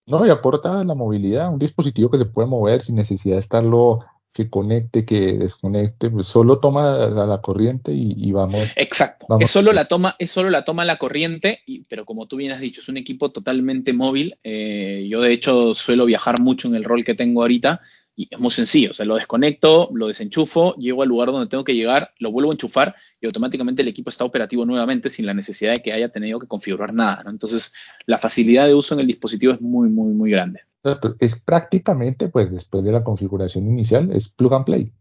No, 0.04 0.26
y 0.26 0.30
aporta 0.30 0.84
la 0.84 0.94
movilidad, 0.94 1.50
un 1.50 1.58
dispositivo 1.58 2.10
que 2.10 2.18
se 2.18 2.26
puede 2.26 2.46
mover 2.46 2.82
sin 2.82 2.94
necesidad 2.94 3.36
de 3.36 3.40
estarlo 3.40 4.04
que 4.36 4.50
conecte, 4.50 5.06
que 5.06 5.32
desconecte, 5.32 6.10
pues 6.10 6.26
solo 6.26 6.58
toma 6.58 7.06
a 7.06 7.26
la 7.26 7.40
corriente 7.40 7.92
y, 7.94 8.30
vamos. 8.32 8.70
Exacto. 8.76 9.26
Es 9.40 9.50
solo 9.50 9.72
la 9.72 9.86
toma, 9.86 10.14
es 10.18 10.30
solo 10.30 10.50
la 10.50 10.62
toma 10.62 10.84
la 10.84 10.98
corriente, 10.98 11.60
y, 11.64 11.84
pero 11.84 12.04
como 12.04 12.26
tú 12.26 12.36
bien 12.36 12.52
has 12.52 12.60
dicho, 12.60 12.82
es 12.82 12.88
un 12.90 12.98
equipo 12.98 13.30
totalmente 13.30 13.94
móvil. 13.94 14.36
Eh, 14.44 15.06
yo 15.08 15.22
de 15.22 15.32
hecho 15.32 15.74
suelo 15.74 16.04
viajar 16.04 16.38
mucho 16.38 16.68
en 16.68 16.74
el 16.74 16.84
rol 16.84 17.02
que 17.02 17.14
tengo 17.14 17.40
ahorita 17.40 17.80
y 18.14 18.28
es 18.30 18.38
muy 18.38 18.50
sencillo, 18.50 18.90
o 18.90 18.94
sea, 18.94 19.06
lo 19.06 19.16
desconecto, 19.16 19.88
lo 19.94 20.08
desenchufo, 20.08 20.74
llego 20.76 21.02
al 21.02 21.08
lugar 21.08 21.28
donde 21.28 21.48
tengo 21.48 21.64
que 21.64 21.74
llegar, 21.74 22.12
lo 22.18 22.30
vuelvo 22.30 22.50
a 22.50 22.54
enchufar 22.54 22.94
y 23.22 23.26
automáticamente 23.26 23.80
el 23.80 23.88
equipo 23.88 24.10
está 24.10 24.24
operativo 24.24 24.66
nuevamente 24.66 25.08
sin 25.08 25.24
la 25.24 25.32
necesidad 25.32 25.72
de 25.72 25.82
que 25.82 25.94
haya 25.94 26.10
tenido 26.10 26.38
que 26.38 26.46
configurar 26.46 26.92
nada. 26.92 27.24
Entonces, 27.26 27.74
la 28.04 28.18
facilidad 28.18 28.66
de 28.66 28.74
uso 28.74 28.94
en 28.94 29.00
el 29.00 29.06
dispositivo 29.06 29.54
es 29.54 29.62
muy, 29.62 29.88
muy, 29.88 30.12
muy 30.12 30.30
grande. 30.30 30.60
Es 31.18 31.40
prácticamente, 31.40 32.28
pues 32.28 32.50
después 32.50 32.84
de 32.84 32.92
la 32.92 33.04
configuración 33.04 33.66
inicial, 33.66 34.10
es 34.12 34.28
plug 34.28 34.54
and 34.54 34.64
play. 34.64 34.92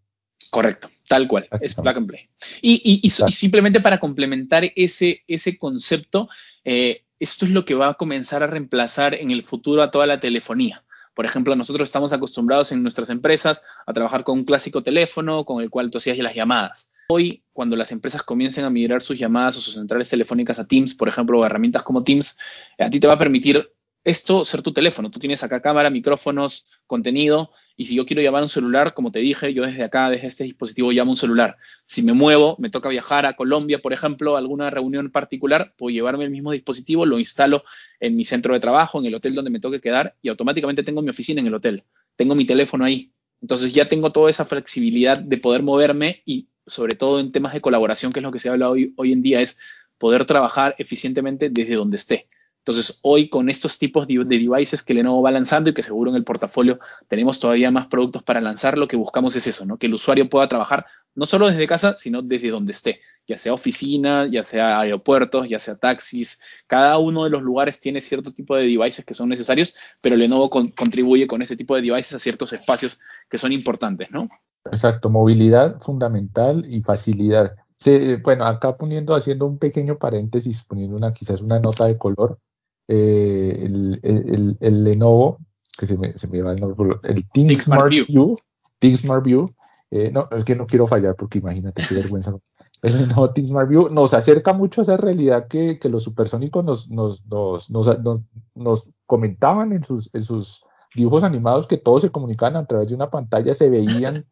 Correcto, 0.49 0.89
tal 1.07 1.27
cual, 1.27 1.47
es 1.61 1.75
plug 1.75 1.97
and 1.97 2.07
play. 2.07 2.29
Y, 2.61 3.09
simplemente 3.09 3.81
para 3.81 3.99
complementar 3.99 4.71
ese, 4.75 5.23
ese 5.27 5.57
concepto, 5.57 6.29
eh, 6.63 7.03
esto 7.19 7.45
es 7.45 7.51
lo 7.51 7.65
que 7.65 7.75
va 7.75 7.89
a 7.89 7.93
comenzar 7.95 8.43
a 8.43 8.47
reemplazar 8.47 9.15
en 9.15 9.31
el 9.31 9.43
futuro 9.43 9.83
a 9.83 9.91
toda 9.91 10.05
la 10.05 10.19
telefonía. 10.19 10.83
Por 11.13 11.25
ejemplo, 11.25 11.55
nosotros 11.55 11.87
estamos 11.87 12.11
acostumbrados 12.11 12.73
en 12.73 12.83
nuestras 12.83 13.09
empresas 13.09 13.63
a 13.85 13.93
trabajar 13.93 14.23
con 14.23 14.39
un 14.39 14.45
clásico 14.45 14.83
teléfono 14.83 15.45
con 15.45 15.63
el 15.63 15.69
cual 15.69 15.89
tú 15.89 15.97
hacías 15.97 16.17
las 16.17 16.35
llamadas. 16.35 16.91
Hoy, 17.07 17.43
cuando 17.53 17.75
las 17.75 17.91
empresas 17.91 18.21
comiencen 18.23 18.65
a 18.65 18.69
migrar 18.69 19.01
sus 19.01 19.17
llamadas 19.17 19.55
o 19.57 19.61
sus 19.61 19.75
centrales 19.75 20.09
telefónicas 20.09 20.59
a 20.59 20.67
Teams, 20.67 20.93
por 20.93 21.07
ejemplo, 21.07 21.39
o 21.39 21.45
herramientas 21.45 21.83
como 21.83 22.03
Teams, 22.03 22.37
a 22.77 22.89
ti 22.89 22.99
te 22.99 23.07
va 23.07 23.13
a 23.13 23.19
permitir 23.19 23.71
esto 24.05 24.45
ser 24.45 24.61
tu 24.61 24.71
teléfono. 24.71 25.09
Tú 25.09 25.19
tienes 25.19 25.43
acá 25.43 25.61
cámara, 25.61 25.89
micrófonos, 25.89 26.69
contenido, 26.85 27.51
y 27.75 27.85
si 27.85 27.95
yo 27.95 28.05
quiero 28.05 28.21
llamar 28.21 28.43
un 28.43 28.49
celular, 28.49 28.93
como 28.93 29.11
te 29.11 29.19
dije, 29.19 29.53
yo 29.53 29.63
desde 29.65 29.83
acá, 29.83 30.09
desde 30.09 30.27
este 30.27 30.43
dispositivo, 30.43 30.91
llamo 30.91 31.11
un 31.11 31.17
celular. 31.17 31.57
Si 31.85 32.03
me 32.03 32.13
muevo, 32.13 32.55
me 32.59 32.69
toca 32.69 32.87
viajar 32.87 33.25
a 33.25 33.35
Colombia, 33.35 33.79
por 33.79 33.93
ejemplo, 33.93 34.35
a 34.35 34.39
alguna 34.39 34.69
reunión 34.69 35.09
particular, 35.09 35.73
puedo 35.75 35.91
llevarme 35.91 36.23
el 36.23 36.29
mismo 36.29 36.51
dispositivo, 36.51 37.05
lo 37.05 37.17
instalo 37.17 37.63
en 37.99 38.15
mi 38.15 38.23
centro 38.23 38.53
de 38.53 38.59
trabajo, 38.59 38.99
en 38.99 39.07
el 39.07 39.15
hotel 39.15 39.33
donde 39.33 39.49
me 39.49 39.59
toque 39.59 39.81
quedar, 39.81 40.15
y 40.21 40.29
automáticamente 40.29 40.83
tengo 40.83 41.01
mi 41.01 41.09
oficina 41.09 41.41
en 41.41 41.47
el 41.47 41.55
hotel. 41.55 41.83
Tengo 42.15 42.35
mi 42.35 42.45
teléfono 42.45 42.85
ahí. 42.85 43.11
Entonces 43.41 43.73
ya 43.73 43.89
tengo 43.89 44.11
toda 44.11 44.29
esa 44.29 44.45
flexibilidad 44.45 45.17
de 45.17 45.37
poder 45.37 45.63
moverme 45.63 46.21
y 46.25 46.47
sobre 46.67 46.95
todo 46.95 47.19
en 47.19 47.31
temas 47.31 47.53
de 47.53 47.61
colaboración, 47.61 48.13
que 48.13 48.19
es 48.19 48.23
lo 48.23 48.31
que 48.31 48.39
se 48.39 48.49
habla 48.49 48.69
hoy, 48.69 48.93
hoy 48.97 49.11
en 49.11 49.21
día, 49.23 49.41
es 49.41 49.59
poder 49.97 50.25
trabajar 50.25 50.75
eficientemente 50.77 51.49
desde 51.49 51.75
donde 51.75 51.97
esté. 51.97 52.27
Entonces, 52.65 52.99
hoy 53.03 53.29
con 53.29 53.47
estos 53.51 53.77
tipos 53.77 54.07
de, 54.07 54.25
devices 54.25 54.81
que 54.81 54.95
Lenovo 54.95 55.21
va 55.21 55.29
lanzando 55.29 55.69
y 55.69 55.73
que 55.75 55.83
seguro 55.83 56.09
en 56.09 56.17
el 56.17 56.23
portafolio 56.23 56.79
tenemos 57.07 57.39
todavía 57.39 57.69
más 57.69 57.85
productos 57.85 58.23
para 58.23 58.41
lanzar, 58.41 58.75
lo 58.75 58.87
que 58.87 58.97
buscamos 58.97 59.35
es 59.35 59.45
eso, 59.45 59.67
¿no? 59.67 59.77
Que 59.77 59.85
el 59.85 59.93
usuario 59.93 60.27
pueda 60.27 60.47
trabajar 60.47 60.87
no 61.13 61.25
solo 61.25 61.47
desde 61.47 61.67
casa, 61.67 61.95
sino 61.95 62.23
desde 62.23 62.49
donde 62.49 62.71
esté, 62.71 63.01
ya 63.27 63.37
sea 63.37 63.53
oficina, 63.53 64.27
ya 64.27 64.41
sea 64.41 64.79
aeropuertos, 64.79 65.47
ya 65.47 65.59
sea 65.59 65.75
taxis. 65.75 66.41
Cada 66.65 66.97
uno 66.97 67.25
de 67.25 67.29
los 67.29 67.43
lugares 67.43 67.79
tiene 67.79 68.01
cierto 68.01 68.33
tipo 68.33 68.55
de 68.55 68.63
devices 68.63 69.05
que 69.05 69.13
son 69.13 69.29
necesarios, 69.29 69.75
pero 70.01 70.15
Lenovo 70.15 70.49
contribuye 70.49 71.27
con 71.27 71.43
ese 71.43 71.55
tipo 71.55 71.75
de 71.75 71.83
devices 71.83 72.15
a 72.15 72.19
ciertos 72.19 72.51
espacios 72.51 72.99
que 73.29 73.37
son 73.37 73.51
importantes, 73.51 74.09
¿no? 74.09 74.27
Exacto, 74.71 75.11
movilidad 75.11 75.79
fundamental 75.81 76.65
y 76.67 76.81
facilidad. 76.81 77.55
bueno, 78.23 78.47
acá 78.47 78.75
poniendo, 78.75 79.13
haciendo 79.13 79.45
un 79.45 79.59
pequeño 79.59 79.99
paréntesis, 79.99 80.63
poniendo 80.63 80.97
una 80.97 81.13
quizás 81.13 81.43
una 81.43 81.59
nota 81.59 81.85
de 81.85 81.99
color, 81.99 82.39
eh, 82.87 83.59
el, 83.63 83.99
el, 84.03 84.57
el, 84.59 84.83
Lenovo, 84.83 85.39
que 85.77 85.87
se 85.87 85.97
me, 85.97 86.17
se 86.17 86.27
me 86.27 86.41
va 86.41 86.53
el 86.53 86.59
nombre, 86.59 86.97
el 87.03 87.27
Think, 87.29 87.57
Smart 87.59 87.89
View, 87.89 88.37
Think 88.79 88.97
Smart 88.97 89.23
View, 89.23 89.53
eh, 89.91 90.11
no, 90.11 90.27
es 90.31 90.43
que 90.43 90.55
no 90.55 90.67
quiero 90.67 90.87
fallar 90.87 91.15
porque 91.15 91.39
imagínate 91.39 91.83
qué 91.87 91.95
vergüenza. 91.95 92.35
El 92.81 92.97
Lenovo 92.99 93.31
Think 93.31 93.47
Smart 93.47 93.69
View 93.69 93.89
nos 93.89 94.13
acerca 94.13 94.53
mucho 94.53 94.81
a 94.81 94.83
esa 94.83 94.97
realidad 94.97 95.47
que, 95.47 95.79
que 95.79 95.89
los 95.89 96.03
supersónicos 96.03 96.63
nos, 96.63 96.89
nos, 96.91 97.25
nos, 97.25 97.69
nos, 97.69 98.21
nos 98.53 98.89
comentaban 99.07 99.71
en 99.71 99.83
sus, 99.83 100.13
en 100.13 100.23
sus 100.23 100.63
dibujos 100.93 101.23
animados 101.23 101.65
que 101.65 101.77
todos 101.77 102.03
se 102.03 102.11
comunicaban 102.11 102.57
a 102.57 102.65
través 102.65 102.89
de 102.89 102.95
una 102.95 103.09
pantalla, 103.09 103.55
se 103.55 103.69
veían 103.69 104.25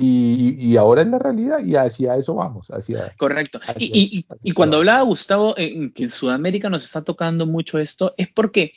y, 0.00 0.76
ahora 0.76 1.02
es 1.02 1.08
la 1.08 1.18
realidad 1.18 1.58
y 1.58 1.76
hacia 1.76 2.16
eso 2.16 2.34
vamos. 2.34 2.68
Hacia, 2.70 3.14
Correcto. 3.16 3.60
y, 3.76 4.24
cuando 4.54 4.78
hablaba 4.78 5.02
Gustavo 5.02 5.54
en 5.58 5.92
que 5.92 6.04
en 6.04 6.10
Sudamérica 6.10 6.70
nos 6.70 6.84
está 6.84 7.02
tocando 7.02 7.46
mucho 7.46 7.78
esto, 7.78 8.14
es 8.16 8.28
porque, 8.28 8.72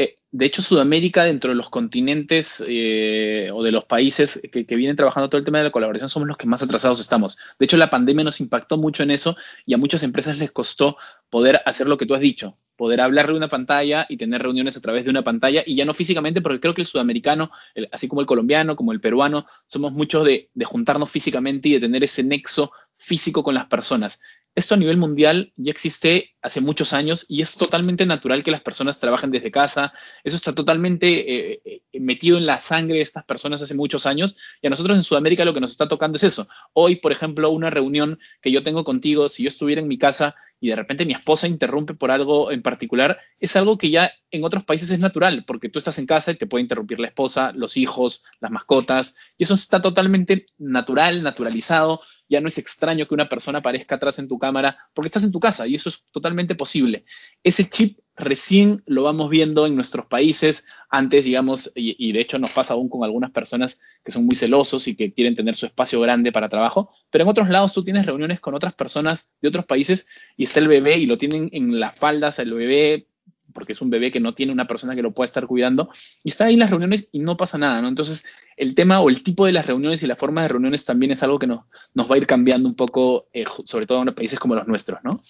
eh, 0.00 0.14
de 0.30 0.46
hecho, 0.46 0.62
Sudamérica 0.62 1.24
dentro 1.24 1.50
de 1.50 1.56
los 1.56 1.70
continentes 1.70 2.62
eh, 2.68 3.50
o 3.52 3.64
de 3.64 3.72
los 3.72 3.84
países 3.84 4.40
que, 4.52 4.62
vienen 4.76 4.94
trabajando 4.94 5.28
todo 5.28 5.40
el 5.40 5.44
tema 5.44 5.58
de 5.58 5.64
la 5.64 5.72
colaboración 5.72 6.08
somos 6.08 6.28
los 6.28 6.36
que 6.36 6.46
más 6.46 6.62
atrasados 6.62 7.00
estamos. 7.00 7.36
De 7.58 7.64
hecho, 7.64 7.76
la 7.76 7.90
pandemia 7.90 8.22
nos 8.22 8.40
impactó 8.40 8.76
mucho 8.76 9.02
en 9.02 9.10
eso 9.10 9.36
y 9.66 9.74
a 9.74 9.76
muchas 9.76 10.04
empresas 10.04 10.38
les 10.38 10.52
costó 10.52 10.98
poder 11.30 11.62
hacer 11.66 11.88
lo 11.88 11.98
que 11.98 12.06
tú 12.06 12.14
has 12.14 12.20
dicho, 12.20 12.56
poder 12.76 13.00
hablarle 13.00 13.32
de 13.32 13.38
una 13.38 13.48
pantalla 13.48 14.06
y 14.08 14.16
tener 14.16 14.40
reuniones 14.40 14.76
a 14.76 14.80
través 14.80 15.02
de 15.02 15.10
una 15.10 15.24
pantalla 15.24 15.64
y 15.66 15.74
ya 15.74 15.84
no 15.84 15.92
físicamente, 15.94 16.42
porque 16.42 16.60
creo 16.60 16.74
que 16.74 16.82
el 16.82 16.86
sudamericano, 16.86 17.50
así 17.90 18.06
como 18.06 18.20
el 18.20 18.28
colombiano, 18.28 18.76
como 18.76 18.92
el 18.92 19.00
peruano, 19.00 19.46
somos 19.66 19.92
muchos 19.92 20.24
de, 20.24 20.48
juntarnos 20.64 21.10
físicamente 21.10 21.70
y 21.70 21.72
de 21.72 21.80
tener 21.80 22.04
ese 22.04 22.22
nexo 22.22 22.70
físico 22.94 23.42
con 23.42 23.54
las 23.54 23.66
personas. 23.66 24.20
Esto 24.54 24.74
a 24.74 24.76
nivel 24.78 24.96
mundial 24.96 25.52
ya 25.56 25.70
existe 25.70 26.34
hace 26.42 26.60
muchos 26.60 26.92
años 26.92 27.26
y 27.28 27.42
es 27.42 27.56
totalmente 27.56 28.06
natural 28.06 28.42
que 28.42 28.50
las 28.50 28.60
personas 28.60 28.98
trabajen 28.98 29.30
desde 29.30 29.50
casa. 29.50 29.92
Eso 30.24 30.36
está 30.36 30.54
totalmente 30.54 31.52
eh, 31.52 31.60
eh, 31.64 32.00
metido 32.00 32.38
en 32.38 32.46
la 32.46 32.58
sangre 32.58 32.96
de 32.96 33.02
estas 33.02 33.24
personas 33.24 33.62
hace 33.62 33.74
muchos 33.74 34.06
años 34.06 34.36
y 34.60 34.66
a 34.66 34.70
nosotros 34.70 34.96
en 34.96 35.04
Sudamérica 35.04 35.44
lo 35.44 35.54
que 35.54 35.60
nos 35.60 35.70
está 35.70 35.86
tocando 35.86 36.16
es 36.16 36.24
eso. 36.24 36.48
Hoy, 36.72 36.96
por 36.96 37.12
ejemplo, 37.12 37.50
una 37.50 37.70
reunión 37.70 38.18
que 38.40 38.50
yo 38.50 38.62
tengo 38.64 38.82
contigo, 38.82 39.28
si 39.28 39.44
yo 39.44 39.48
estuviera 39.48 39.80
en 39.80 39.88
mi 39.88 39.98
casa 39.98 40.34
y 40.60 40.68
de 40.68 40.76
repente 40.76 41.06
mi 41.06 41.12
esposa 41.12 41.46
interrumpe 41.46 41.94
por 41.94 42.10
algo 42.10 42.50
en 42.50 42.62
particular, 42.62 43.18
es 43.38 43.54
algo 43.56 43.78
que 43.78 43.90
ya 43.90 44.12
en 44.30 44.44
otros 44.44 44.64
países 44.64 44.90
es 44.90 44.98
natural, 44.98 45.44
porque 45.46 45.68
tú 45.68 45.78
estás 45.78 45.98
en 45.98 46.06
casa 46.06 46.32
y 46.32 46.34
te 46.34 46.46
puede 46.46 46.62
interrumpir 46.62 47.00
la 47.00 47.08
esposa, 47.08 47.52
los 47.52 47.76
hijos, 47.76 48.24
las 48.40 48.50
mascotas, 48.50 49.16
y 49.36 49.44
eso 49.44 49.54
está 49.54 49.80
totalmente 49.80 50.46
natural, 50.58 51.22
naturalizado 51.22 52.00
ya 52.28 52.40
no 52.40 52.48
es 52.48 52.58
extraño 52.58 53.06
que 53.06 53.14
una 53.14 53.28
persona 53.28 53.58
aparezca 53.58 53.96
atrás 53.96 54.18
en 54.18 54.28
tu 54.28 54.38
cámara 54.38 54.76
porque 54.94 55.08
estás 55.08 55.24
en 55.24 55.32
tu 55.32 55.40
casa 55.40 55.66
y 55.66 55.74
eso 55.74 55.88
es 55.88 56.04
totalmente 56.10 56.54
posible. 56.54 57.04
Ese 57.42 57.68
chip 57.68 57.98
recién 58.16 58.82
lo 58.86 59.04
vamos 59.04 59.30
viendo 59.30 59.66
en 59.66 59.74
nuestros 59.74 60.06
países, 60.06 60.66
antes, 60.90 61.24
digamos, 61.24 61.72
y, 61.74 62.12
de 62.12 62.20
hecho 62.20 62.38
nos 62.38 62.50
pasa 62.50 62.74
aún 62.74 62.88
con 62.88 63.04
algunas 63.04 63.30
personas 63.30 63.80
que 64.04 64.12
son 64.12 64.26
muy 64.26 64.34
celosos 64.36 64.88
y 64.88 64.96
que 64.96 65.12
quieren 65.12 65.34
tener 65.34 65.56
su 65.56 65.66
espacio 65.66 66.00
grande 66.00 66.32
para 66.32 66.48
trabajo, 66.48 66.90
pero 67.10 67.22
en 67.22 67.30
otros 67.30 67.48
lados 67.48 67.72
tú 67.72 67.84
tienes 67.84 68.06
reuniones 68.06 68.40
con 68.40 68.54
otras 68.54 68.74
personas 68.74 69.32
de 69.40 69.48
otros 69.48 69.66
países 69.66 70.08
y 70.36 70.44
está 70.44 70.60
el 70.60 70.68
bebé 70.68 70.98
y 70.98 71.06
lo 71.06 71.18
tienen 71.18 71.48
en 71.52 71.78
las 71.78 71.98
faldas, 71.98 72.38
el 72.38 72.52
bebé 72.52 73.06
porque 73.52 73.72
es 73.72 73.82
un 73.82 73.90
bebé 73.90 74.10
que 74.10 74.20
no 74.20 74.34
tiene 74.34 74.52
una 74.52 74.66
persona 74.66 74.94
que 74.94 75.02
lo 75.02 75.12
pueda 75.12 75.26
estar 75.26 75.46
cuidando, 75.46 75.90
y 76.24 76.30
está 76.30 76.46
ahí 76.46 76.54
en 76.54 76.60
las 76.60 76.70
reuniones 76.70 77.08
y 77.12 77.20
no 77.20 77.36
pasa 77.36 77.58
nada, 77.58 77.80
¿no? 77.82 77.88
Entonces, 77.88 78.24
el 78.56 78.74
tema 78.74 79.00
o 79.00 79.08
el 79.08 79.22
tipo 79.22 79.46
de 79.46 79.52
las 79.52 79.66
reuniones 79.66 80.02
y 80.02 80.06
la 80.06 80.16
forma 80.16 80.42
de 80.42 80.48
reuniones 80.48 80.84
también 80.84 81.12
es 81.12 81.22
algo 81.22 81.38
que 81.38 81.46
nos, 81.46 81.64
nos 81.94 82.10
va 82.10 82.14
a 82.14 82.18
ir 82.18 82.26
cambiando 82.26 82.68
un 82.68 82.74
poco, 82.74 83.28
eh, 83.32 83.44
sobre 83.64 83.86
todo 83.86 84.02
en 84.02 84.14
países 84.14 84.38
como 84.38 84.54
los 84.54 84.66
nuestros, 84.66 84.98
¿no? 85.04 85.20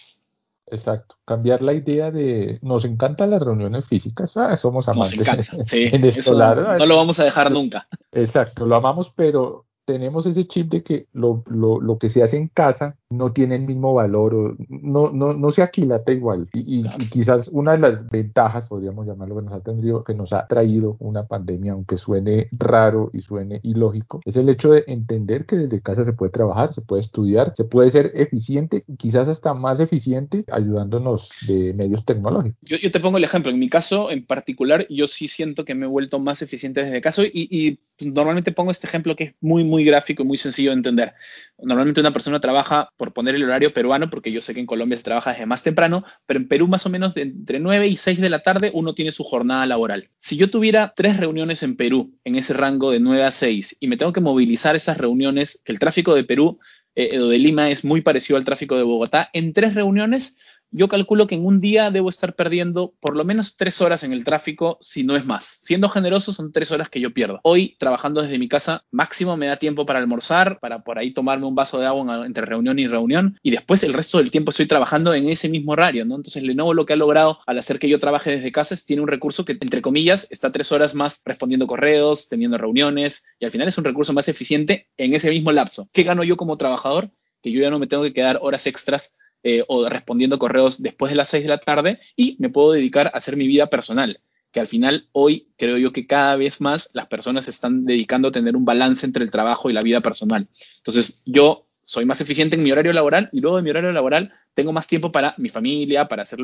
Exacto, 0.71 1.17
cambiar 1.25 1.63
la 1.63 1.73
idea 1.73 2.11
de 2.11 2.59
nos 2.63 2.85
encantan 2.85 3.31
las 3.31 3.41
reuniones 3.41 3.87
físicas, 3.87 4.37
ah, 4.37 4.57
somos 4.57 4.89
amantes. 4.89 5.19
Nos 5.19 5.29
encanta, 5.29 5.57
sí, 5.65 5.91
no 5.93 6.87
lo 6.87 6.97
vamos 6.97 7.19
a 7.21 7.25
dejar 7.25 7.51
nunca. 7.51 7.89
Exacto, 8.13 8.67
lo 8.67 8.77
amamos, 8.77 9.11
pero 9.11 9.65
tenemos 9.89 10.27
ese 10.27 10.47
chip 10.47 10.69
de 10.69 10.83
que 10.83 11.07
lo, 11.15 11.43
lo, 11.47 11.81
lo, 11.81 11.99
que 11.99 12.11
se 12.11 12.23
hace 12.23 12.37
en 12.37 12.49
casa 12.49 12.99
no 13.09 13.33
tiene 13.33 13.55
el 13.55 13.63
mismo 13.63 13.95
valor 13.95 14.35
o 14.35 14.57
no, 14.69 15.11
no, 15.11 15.33
no 15.33 15.51
se 15.51 15.63
aquilata 15.63 16.13
igual. 16.13 16.47
Y, 16.53 16.83
quizás 17.11 17.49
una 17.49 17.73
de 17.73 17.79
las 17.79 18.07
ventajas, 18.11 18.69
podríamos 18.69 19.07
llamarlo, 19.07 19.37
que 19.37 19.43
nos 19.47 19.55
ha 19.55 19.61
tenido, 19.61 20.05
que 20.05 20.13
nos 20.13 20.35
ha 20.35 20.47
traído 20.47 20.99
una 20.99 21.27
pandemia, 21.27 21.73
aunque 21.73 21.97
suene 21.97 22.51
raro 22.53 23.09
y 23.15 23.23
suene 23.23 23.61
ilógico, 23.63 24.21
es 24.27 24.37
el 24.37 24.51
hecho 24.51 24.73
de 24.73 24.85
entender 24.89 25.47
que 25.47 25.57
desde 25.57 25.81
casa 25.81 26.05
se 26.05 26.13
puede 26.13 26.33
trabajar, 26.33 26.75
se 26.75 26.83
puede 26.83 27.01
estudiar, 27.01 27.55
se 27.57 27.65
puede 27.65 27.91
ser 27.91 28.13
eficiente 28.15 28.85
y 28.87 28.97
quizás 28.97 29.27
hasta 29.27 29.55
más 29.55 29.81
eficiente 29.81 30.45
ayudándonos 30.53 31.31
de 31.47 31.73
medios 31.73 32.05
tecnológicos. 32.05 32.59
Yo, 32.61 32.77
yo 32.77 32.93
te 32.93 33.01
pongo 33.01 33.17
el 33.17 33.25
ejemplo, 33.25 33.51
en 33.51 33.59
mi 33.59 33.71
caso 33.71 34.11
en 34.11 34.27
particular, 34.27 34.87
yo 34.91 35.07
sí 35.07 35.29
siento 35.29 35.65
que 35.65 35.75
me 35.75 35.87
he 35.87 35.89
vuelto 35.89 36.19
más 36.19 36.43
eficiente 36.43 36.85
desde 36.85 37.01
casa 37.01 37.23
y, 37.23 37.49
y 37.51 37.81
normalmente 38.01 38.53
pongo 38.53 38.71
este 38.71 38.87
ejemplo 38.87 39.17
que 39.17 39.25
es 39.25 39.35
muy, 39.41 39.65
muy 39.65 39.85
gráfico 39.85 40.23
y 40.23 40.27
muy 40.27 40.39
sencillo 40.39 40.71
de 40.71 40.77
entender. 40.77 41.15
Normalmente 41.59 42.01
una 42.01 42.13
persona 42.13 42.41
trabaja, 42.41 42.91
por 42.97 43.13
poner 43.13 43.35
el 43.35 43.45
horario 43.45 43.73
peruano, 43.73 44.11
porque 44.11 44.33
yo 44.33 44.41
sé 44.41 44.55
que 44.55 44.61
en 44.61 44.67
Colombia 44.67 44.97
se 44.97 45.05
trabaja 45.05 45.33
desde 45.33 45.47
más 45.47 45.63
temprano, 45.63 46.05
pero 46.27 46.39
en 46.39 46.49
Perú 46.49 46.69
más 46.69 46.87
o 46.87 46.91
menos 46.91 47.17
entre 47.17 47.61
9 47.61 47.89
y 47.89 47.97
6 47.97 48.21
de 48.21 48.31
la 48.31 48.41
tarde 48.41 48.71
uno 48.75 48.95
tiene 48.95 49.13
su 49.13 49.25
jornada 49.25 49.67
laboral. 49.67 50.11
Si 50.19 50.37
yo 50.37 50.51
tuviera 50.51 50.93
tres 50.95 51.17
reuniones 51.17 51.63
en 51.63 51.77
Perú, 51.77 52.15
en 52.25 52.37
ese 52.37 52.53
rango 52.53 52.91
de 52.91 53.01
9 53.01 53.25
a 53.25 53.31
6, 53.31 53.77
y 53.81 53.89
me 53.89 53.97
tengo 53.97 54.13
que 54.13 54.21
movilizar 54.21 54.77
esas 54.77 54.99
reuniones, 54.99 55.61
que 55.65 55.73
el 55.73 55.79
tráfico 55.79 56.15
de 56.15 56.25
Perú 56.25 56.59
eh, 56.95 57.17
de 57.17 57.39
Lima 57.39 57.71
es 57.71 57.85
muy 57.85 58.01
parecido 58.01 58.37
al 58.37 58.45
tráfico 58.45 58.77
de 58.77 58.83
Bogotá, 58.83 59.31
en 59.33 59.53
tres 59.53 59.75
reuniones 59.75 60.41
yo 60.71 60.89
calculo 60.89 61.27
que 61.27 61.35
en 61.35 61.47
un 61.47 61.61
día 61.61 61.91
debo 61.91 62.11
estar 62.11 62.35
perdiendo 62.35 62.95
por 63.01 63.17
lo 63.17 63.25
menos 63.25 63.57
tres 63.57 63.81
horas 63.81 64.03
en 64.03 64.13
el 64.13 64.25
tráfico, 64.25 64.79
si 64.81 65.05
no 65.05 65.17
es 65.17 65.25
más. 65.25 65.59
Siendo 65.63 65.89
generoso, 65.89 66.33
son 66.33 66.53
tres 66.53 66.71
horas 66.71 66.91
que 66.91 67.01
yo 67.01 67.13
pierdo. 67.13 67.41
Hoy, 67.43 67.77
trabajando 67.79 68.23
desde 68.23 68.39
mi 68.39 68.49
casa, 68.49 68.85
máximo 68.91 69.37
me 69.37 69.47
da 69.47 69.57
tiempo 69.57 69.87
para 69.87 69.99
almorzar, 69.99 70.59
para 70.61 70.85
por 70.85 70.99
ahí 70.99 71.13
tomarme 71.13 71.47
un 71.47 71.55
vaso 71.55 71.79
de 71.79 71.87
agua 71.87 72.27
entre 72.27 72.45
reunión 72.45 72.79
y 72.79 72.87
reunión, 72.87 73.39
y 73.43 73.51
después 73.51 73.83
el 73.83 73.95
resto 73.95 74.19
del 74.19 74.31
tiempo 74.31 74.51
estoy 74.51 74.67
trabajando 74.67 75.15
en 75.15 75.29
ese 75.29 75.49
mismo 75.49 75.73
horario, 75.73 76.05
¿no? 76.05 76.17
Entonces, 76.17 76.43
Lenovo 76.43 76.75
lo 76.75 76.87
que 76.87 76.93
ha 76.93 76.97
logrado 76.97 77.39
al 77.47 77.59
hacer 77.59 77.79
que 77.79 77.89
yo 77.89 78.01
trabaje 78.01 78.31
desde 78.31 78.53
casa 78.53 78.75
es 78.75 78.85
tiene 78.85 79.03
un 79.03 79.09
recurso 79.09 79.45
que, 79.45 79.53
entre 79.53 79.83
comillas, 79.83 80.27
está 80.31 80.53
tres 80.53 80.73
horas 80.73 80.95
más 80.95 81.23
respondiendo 81.25 81.67
correos, 81.67 82.29
teniendo 82.29 82.59
reuniones, 82.59 83.27
y 83.39 83.45
al 83.45 83.51
final 83.51 83.69
es 83.69 83.79
un 83.79 83.85
recurso 83.85 84.13
más 84.13 84.29
eficiente 84.29 84.89
en 84.97 85.15
ese 85.15 85.31
mismo 85.31 85.53
lapso. 85.53 85.89
¿Qué 85.93 86.03
gano 86.03 86.25
yo 86.25 86.37
como 86.37 86.57
trabajador? 86.57 87.11
Que 87.43 87.53
yo 87.53 87.61
ya 87.61 87.71
no 87.71 87.79
me 87.79 87.87
tengo 87.87 88.03
que 88.03 88.13
quedar 88.13 88.39
horas 88.43 88.67
extras 88.67 89.15
eh, 89.43 89.65
o 89.69 89.89
respondiendo 89.89 90.39
correos 90.39 90.83
después 90.83 91.11
de 91.11 91.17
las 91.17 91.29
6 91.29 91.45
de 91.45 91.49
la 91.49 91.59
tarde 91.59 92.01
y 92.17 92.37
me 92.39 92.51
puedo 92.51 92.73
dedicar 92.73 93.07
a 93.07 93.11
hacer 93.11 93.37
mi 93.37 93.47
vida 93.47 93.69
personal, 93.69 94.21
que 94.51 94.61
al 94.61 94.67
final 94.67 95.09
hoy 95.13 95.49
creo 95.57 95.77
yo 95.77 95.93
que 95.93 96.07
cada 96.07 96.37
vez 96.37 96.61
más 96.61 96.91
las 96.95 97.07
personas 97.07 97.45
se 97.45 97.51
están 97.51 97.85
dedicando 97.85 98.29
a 98.29 98.33
tener 98.33 98.57
un 98.57 98.65
balance 98.65 99.07
entre 99.07 99.25
el 99.25 99.31
trabajo 99.31 99.71
y 99.71 99.73
la 99.73 99.81
vida 99.81 100.01
personal. 100.01 100.49
Entonces 100.79 101.23
yo 101.25 101.67
soy 101.83 102.05
más 102.05 102.21
eficiente 102.21 102.57
en 102.57 102.63
mi 102.63 102.73
horario 102.73 102.93
laboral 102.93 103.31
y 103.33 103.41
luego 103.41 103.57
de 103.57 103.63
mi 103.63 103.71
horario 103.71 103.93
laboral 103.93 104.33
tengo 104.59 104.73
más 104.73 104.89
tiempo 104.89 105.13
para 105.13 105.37
mi 105.39 105.51
familia, 105.51 106.09
para 106.09 106.25
hacer 106.25 106.41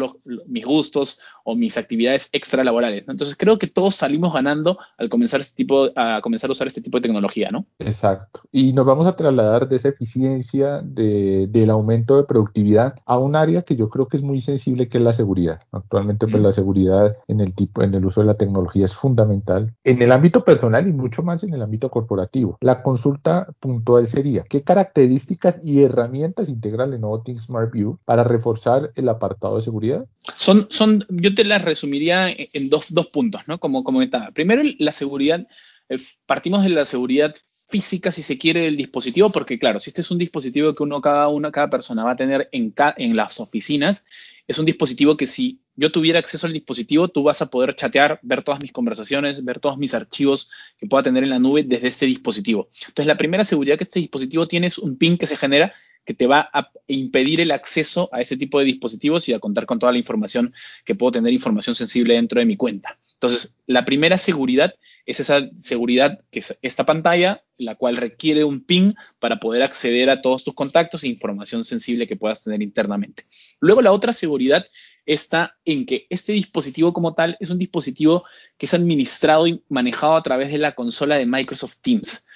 mis 0.47 0.65
gustos 0.65 1.19
o 1.43 1.57
mis 1.57 1.77
actividades 1.77 2.29
extralaborales. 2.33 3.05
¿no? 3.09 3.11
Entonces 3.11 3.37
creo 3.37 3.59
que 3.59 3.67
todos 3.67 3.97
salimos 3.97 4.33
ganando 4.33 4.79
al 4.99 5.09
comenzar, 5.09 5.41
este 5.41 5.57
tipo, 5.57 5.91
a 5.97 6.21
comenzar 6.23 6.49
a 6.49 6.53
usar 6.53 6.69
este 6.69 6.81
tipo 6.81 6.99
de 6.99 7.03
tecnología, 7.03 7.51
¿no? 7.51 7.67
Exacto. 7.81 8.43
Y 8.53 8.73
nos 8.73 8.87
vamos 8.87 9.09
a 9.09 9.17
trasladar 9.17 9.69
de 9.69 9.75
esa 9.75 9.89
eficiencia, 9.89 10.81
de, 10.85 11.49
del 11.49 11.71
aumento 11.71 12.17
de 12.17 12.23
productividad 12.23 12.95
a 13.05 13.19
un 13.19 13.35
área 13.35 13.63
que 13.63 13.75
yo 13.75 13.89
creo 13.91 14.07
que 14.07 14.17
es 14.17 14.23
muy 14.23 14.41
sensible, 14.41 14.87
que 14.87 14.99
es 14.99 15.03
la 15.03 15.13
seguridad. 15.13 15.63
Actualmente, 15.73 16.29
pues 16.29 16.41
la 16.41 16.53
seguridad 16.53 17.17
en 17.27 17.41
el 17.41 17.53
tipo, 17.53 17.83
en 17.83 17.95
el 17.95 18.05
uso 18.05 18.21
de 18.21 18.29
la 18.29 18.37
tecnología 18.37 18.85
es 18.85 18.95
fundamental 18.95 19.75
en 19.83 20.03
el 20.03 20.13
ámbito 20.13 20.45
personal 20.45 20.87
y 20.87 20.93
mucho 20.93 21.25
más 21.25 21.43
en 21.43 21.53
el 21.53 21.63
ámbito 21.63 21.91
corporativo. 21.91 22.59
La 22.61 22.85
consulta 22.85 23.49
puntual 23.59 24.07
sería, 24.07 24.45
¿qué 24.49 24.63
características 24.63 25.59
y 25.65 25.83
herramientas 25.83 26.49
integra 26.49 26.87
Lenovo 26.87 27.23
Think 27.23 27.41
Smart 27.41 27.73
View 27.73 27.99
para 28.05 28.25
reforzar 28.25 28.93
el 28.95 29.09
apartado 29.09 29.57
de 29.57 29.63
seguridad? 29.63 30.05
Son, 30.37 30.67
son, 30.71 31.07
yo 31.09 31.35
te 31.35 31.45
las 31.45 31.63
resumiría 31.63 32.29
en 32.31 32.69
dos, 32.69 32.87
dos 32.91 33.07
puntos, 33.09 33.43
¿no? 33.47 33.59
Como 33.59 33.85
comentaba. 33.85 34.31
Primero, 34.31 34.63
la 34.79 34.93
seguridad, 34.93 35.47
eh, 35.89 35.99
partimos 36.27 36.63
de 36.63 36.71
la 36.71 36.85
seguridad 36.85 37.35
física, 37.69 38.13
si 38.13 38.23
se 38.23 38.39
quiere, 38.39 38.61
del 38.61 38.77
dispositivo, 38.77 39.31
porque 39.31 39.59
claro, 39.59 39.81
si 39.81 39.91
este 39.91 40.03
es 40.03 40.11
un 40.11 40.19
dispositivo 40.19 40.75
que 40.75 40.83
uno, 40.83 41.01
cada 41.01 41.29
una, 41.29 41.51
cada 41.51 41.71
persona 41.71 42.05
va 42.05 42.13
a 42.13 42.17
tener 42.17 42.49
en, 42.53 42.75
en 42.97 43.17
las 43.17 43.41
oficinas, 43.41 44.05
es 44.47 44.59
un 44.59 44.67
dispositivo 44.67 45.17
que 45.17 45.27
si 45.27 45.61
yo 45.75 45.91
tuviera 45.91 46.19
acceso 46.19 46.47
al 46.47 46.53
dispositivo, 46.53 47.09
tú 47.09 47.23
vas 47.23 47.41
a 47.43 47.51
poder 47.51 47.75
chatear, 47.75 48.21
ver 48.23 48.45
todas 48.45 48.61
mis 48.61 48.71
conversaciones, 48.71 49.45
ver 49.45 49.59
todos 49.61 49.79
mis 49.79 49.95
archivos 49.95 50.51
que 50.79 50.87
pueda 50.87 51.03
tener 51.03 51.25
en 51.25 51.31
la 51.31 51.39
nube 51.39 51.65
desde 51.65 51.89
este 51.89 52.07
dispositivo. 52.07 52.69
Entonces, 52.81 53.07
la 53.07 53.17
primera 53.17 53.45
seguridad 53.45 53.79
que 53.79 53.85
este 53.85 54.01
dispositivo 54.01 54.47
tiene 54.47 54.67
es 54.69 54.79
un 54.79 54.97
pin 54.97 55.17
que 55.17 55.27
se 55.27 55.37
genera 55.37 55.73
que 56.05 56.15
te 56.15 56.27
va 56.27 56.51
a 56.53 56.71
impedir 56.87 57.41
el 57.41 57.51
acceso 57.51 58.09
a 58.13 58.21
ese 58.21 58.37
tipo 58.37 58.59
de 58.59 58.67
dispositivos 58.67 59.29
y 59.29 59.33
a 59.33 59.39
contar 59.39 59.67
con 59.67 59.79
toda 59.79 59.93
la 59.93 59.99
información 59.99 60.53
que 60.85 60.95
puedo 60.95 61.13
tener 61.13 61.33
información 61.33 61.75
sensible 61.75 62.15
dentro 62.15 62.41
de 62.41 62.47
mi 62.47 62.57
cuenta. 62.57 62.99
Entonces, 63.15 63.57
la 63.67 63.85
primera 63.85 64.19
seguridad 64.19 64.75
es 65.07 65.21
esa 65.21 65.49
seguridad 65.61 66.21
que 66.31 66.41
es 66.41 66.59
esta 66.63 66.85
pantalla, 66.85 67.43
la 67.57 67.75
cual 67.75 67.97
requiere 67.97 68.45
un 68.45 68.65
PIN 68.65 68.95
para 69.19 69.39
poder 69.39 69.63
acceder 69.63 70.11
a 70.11 70.21
todos 70.21 70.45
tus 70.45 70.55
contactos 70.55 71.05
e 71.05 71.09
información 71.09 71.65
sensible 71.65 72.07
que 72.07 72.17
puedas 72.17 72.45
tener 72.45 72.63
internamente. 72.63 73.25
Luego, 73.61 73.83
la 73.83 73.93
otra 73.93 74.13
seguridad 74.13 74.67
está 75.07 75.57
en 75.65 75.87
que 75.87 76.07
este 76.11 76.33
dispositivo 76.33 76.93
como 76.93 77.15
tal 77.15 77.37
es 77.41 77.51
un 77.51 77.59
dispositivo 77.59 78.25
que 78.57 78.67
es 78.67 78.75
administrado 78.75 79.47
y 79.47 79.63
manejado 79.69 80.17
a 80.17 80.23
través 80.23 80.51
de 80.51 80.59
la 80.59 80.75
consola 80.75 81.17
de 81.17 81.27
Microsoft 81.27 81.77
Teams. 81.81 82.27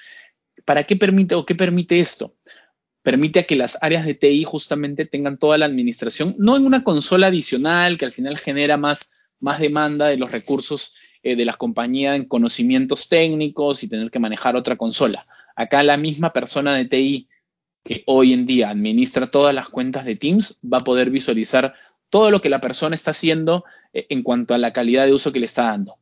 ¿Para 0.65 0.85
qué 0.85 0.97
permite 0.97 1.35
o 1.35 1.47
qué 1.47 1.55
permite 1.55 2.01
esto? 2.01 2.35
Permite 3.09 3.39
a 3.39 3.45
que 3.45 3.57
las 3.57 3.79
áreas 3.81 4.05
de 4.05 4.13
TI 4.13 4.45
justamente 4.45 5.07
tengan 5.07 5.39
toda 5.39 5.57
la 5.57 5.65
administración, 5.65 6.35
no 6.37 6.59
en 6.59 6.67
una 6.67 6.85
consola 6.85 7.29
adicional 7.29 7.97
que 7.97 8.05
al 8.05 8.13
final 8.13 8.37
genera 8.37 8.77
más, 8.77 9.15
más 9.41 9.61
demanda 9.61 10.09
de 10.09 10.19
los 10.19 10.31
recursos 10.31 10.95
eh, 11.23 11.35
de 11.35 11.47
las 11.47 11.57
compañías 11.57 12.17
en 12.17 12.27
conocimientos 12.27 13.09
técnicos 13.09 13.83
y 13.83 13.89
tener 13.89 14.11
que 14.11 14.19
manejar 14.19 14.57
otra 14.57 14.77
consola. 14.77 15.25
Acá 15.57 15.83
la 15.83 15.97
misma 15.97 16.35
persona 16.35 16.77
de 16.77 16.85
TI 16.85 17.29
que 17.83 18.03
hoy 18.05 18.35
en 18.35 18.45
día 18.45 18.69
administra 18.69 19.31
todas 19.31 19.55
las 19.55 19.71
cuentas 19.71 20.05
de 20.05 20.17
Teams 20.17 20.61
va 20.63 20.77
a 20.77 20.85
poder 20.85 21.09
visualizar 21.09 21.73
todo 22.11 22.31
lo 22.31 22.43
que 22.43 22.51
la 22.51 22.61
persona 22.61 22.95
está 22.95 23.13
haciendo 23.13 23.65
eh, 23.95 24.05
en 24.11 24.23
cuanto 24.23 24.53
a 24.53 24.59
la 24.59 24.75
calidad 24.75 25.07
de 25.07 25.15
uso 25.15 25.33
que 25.33 25.41
le 25.41 25.47
está 25.47 25.63
dando 25.63 25.97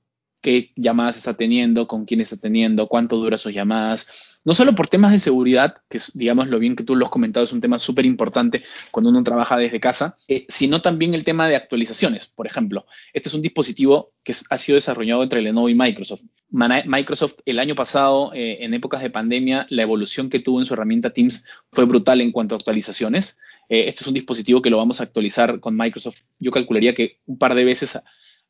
qué 0.47 0.71
llamadas 0.77 1.17
está 1.17 1.35
teniendo, 1.35 1.89
con 1.89 2.05
quién 2.05 2.21
está 2.21 2.37
teniendo, 2.37 2.87
cuánto 2.87 3.17
dura 3.17 3.37
sus 3.37 3.53
llamadas. 3.53 4.36
No 4.47 4.55
solo 4.55 4.77
por 4.77 4.87
temas 4.87 5.11
de 5.11 5.19
seguridad, 5.19 5.79
que 5.91 5.99
digamos, 6.15 6.47
lo 6.47 6.61
bien 6.61 6.77
que 6.77 6.85
tú 6.85 6.95
lo 6.95 7.05
has 7.05 7.11
comentado, 7.11 7.43
es 7.43 7.53
un 7.53 7.61
tema 7.61 7.81
súper 7.81 8.07
importante 8.07 8.63
cuando 8.93 9.11
uno 9.11 9.25
trabaja 9.25 9.57
desde 9.57 9.81
casa, 9.81 10.19
eh, 10.29 10.47
sino 10.49 10.81
también 10.81 11.15
el 11.15 11.25
tema 11.25 11.49
de 11.49 11.57
actualizaciones. 11.57 12.29
Por 12.29 12.47
ejemplo, 12.47 12.87
este 13.13 13.29
es 13.29 13.35
un 13.35 13.43
dispositivo 13.43 14.13
que 14.23 14.37
ha 14.49 14.57
sido 14.57 14.77
desarrollado 14.77 15.25
entre 15.25 15.43
Lenovo 15.43 15.69
y 15.69 15.75
Microsoft. 15.75 16.23
Microsoft 16.51 17.41
el 17.45 17.59
año 17.59 17.75
pasado, 17.75 18.33
eh, 18.35 18.59
en 18.61 18.73
épocas 18.73 19.03
de 19.03 19.11
pandemia, 19.11 19.67
la 19.69 19.83
evolución 19.83 20.31
que 20.31 20.39
tuvo 20.39 20.61
en 20.61 20.67
su 20.67 20.75
herramienta 20.75 21.11
Teams 21.11 21.45
fue 21.73 21.85
brutal 21.85 22.21
en 22.21 22.31
cuanto 22.31 22.55
a 22.55 22.59
actualizaciones. 22.59 23.41
Eh, 23.69 23.89
este 23.89 24.05
es 24.05 24.07
un 24.07 24.15
dispositivo 24.15 24.63
que 24.63 24.71
lo 24.71 24.77
vamos 24.77 25.01
a 25.01 25.03
actualizar 25.03 25.59
con 25.59 25.77
Microsoft. 25.77 26.27
Yo 26.39 26.53
calcularía 26.53 26.95
que 26.95 27.19
un 27.27 27.37
par 27.37 27.57
de 27.57 27.65
veces 27.65 27.99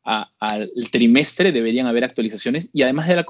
al 0.07 0.71
trimestre 0.93 1.51
deberían 1.51 1.87
haber 1.87 2.05
actualizaciones 2.05 2.71
y 2.73 2.83
además 2.83 3.09
de 3.09 3.25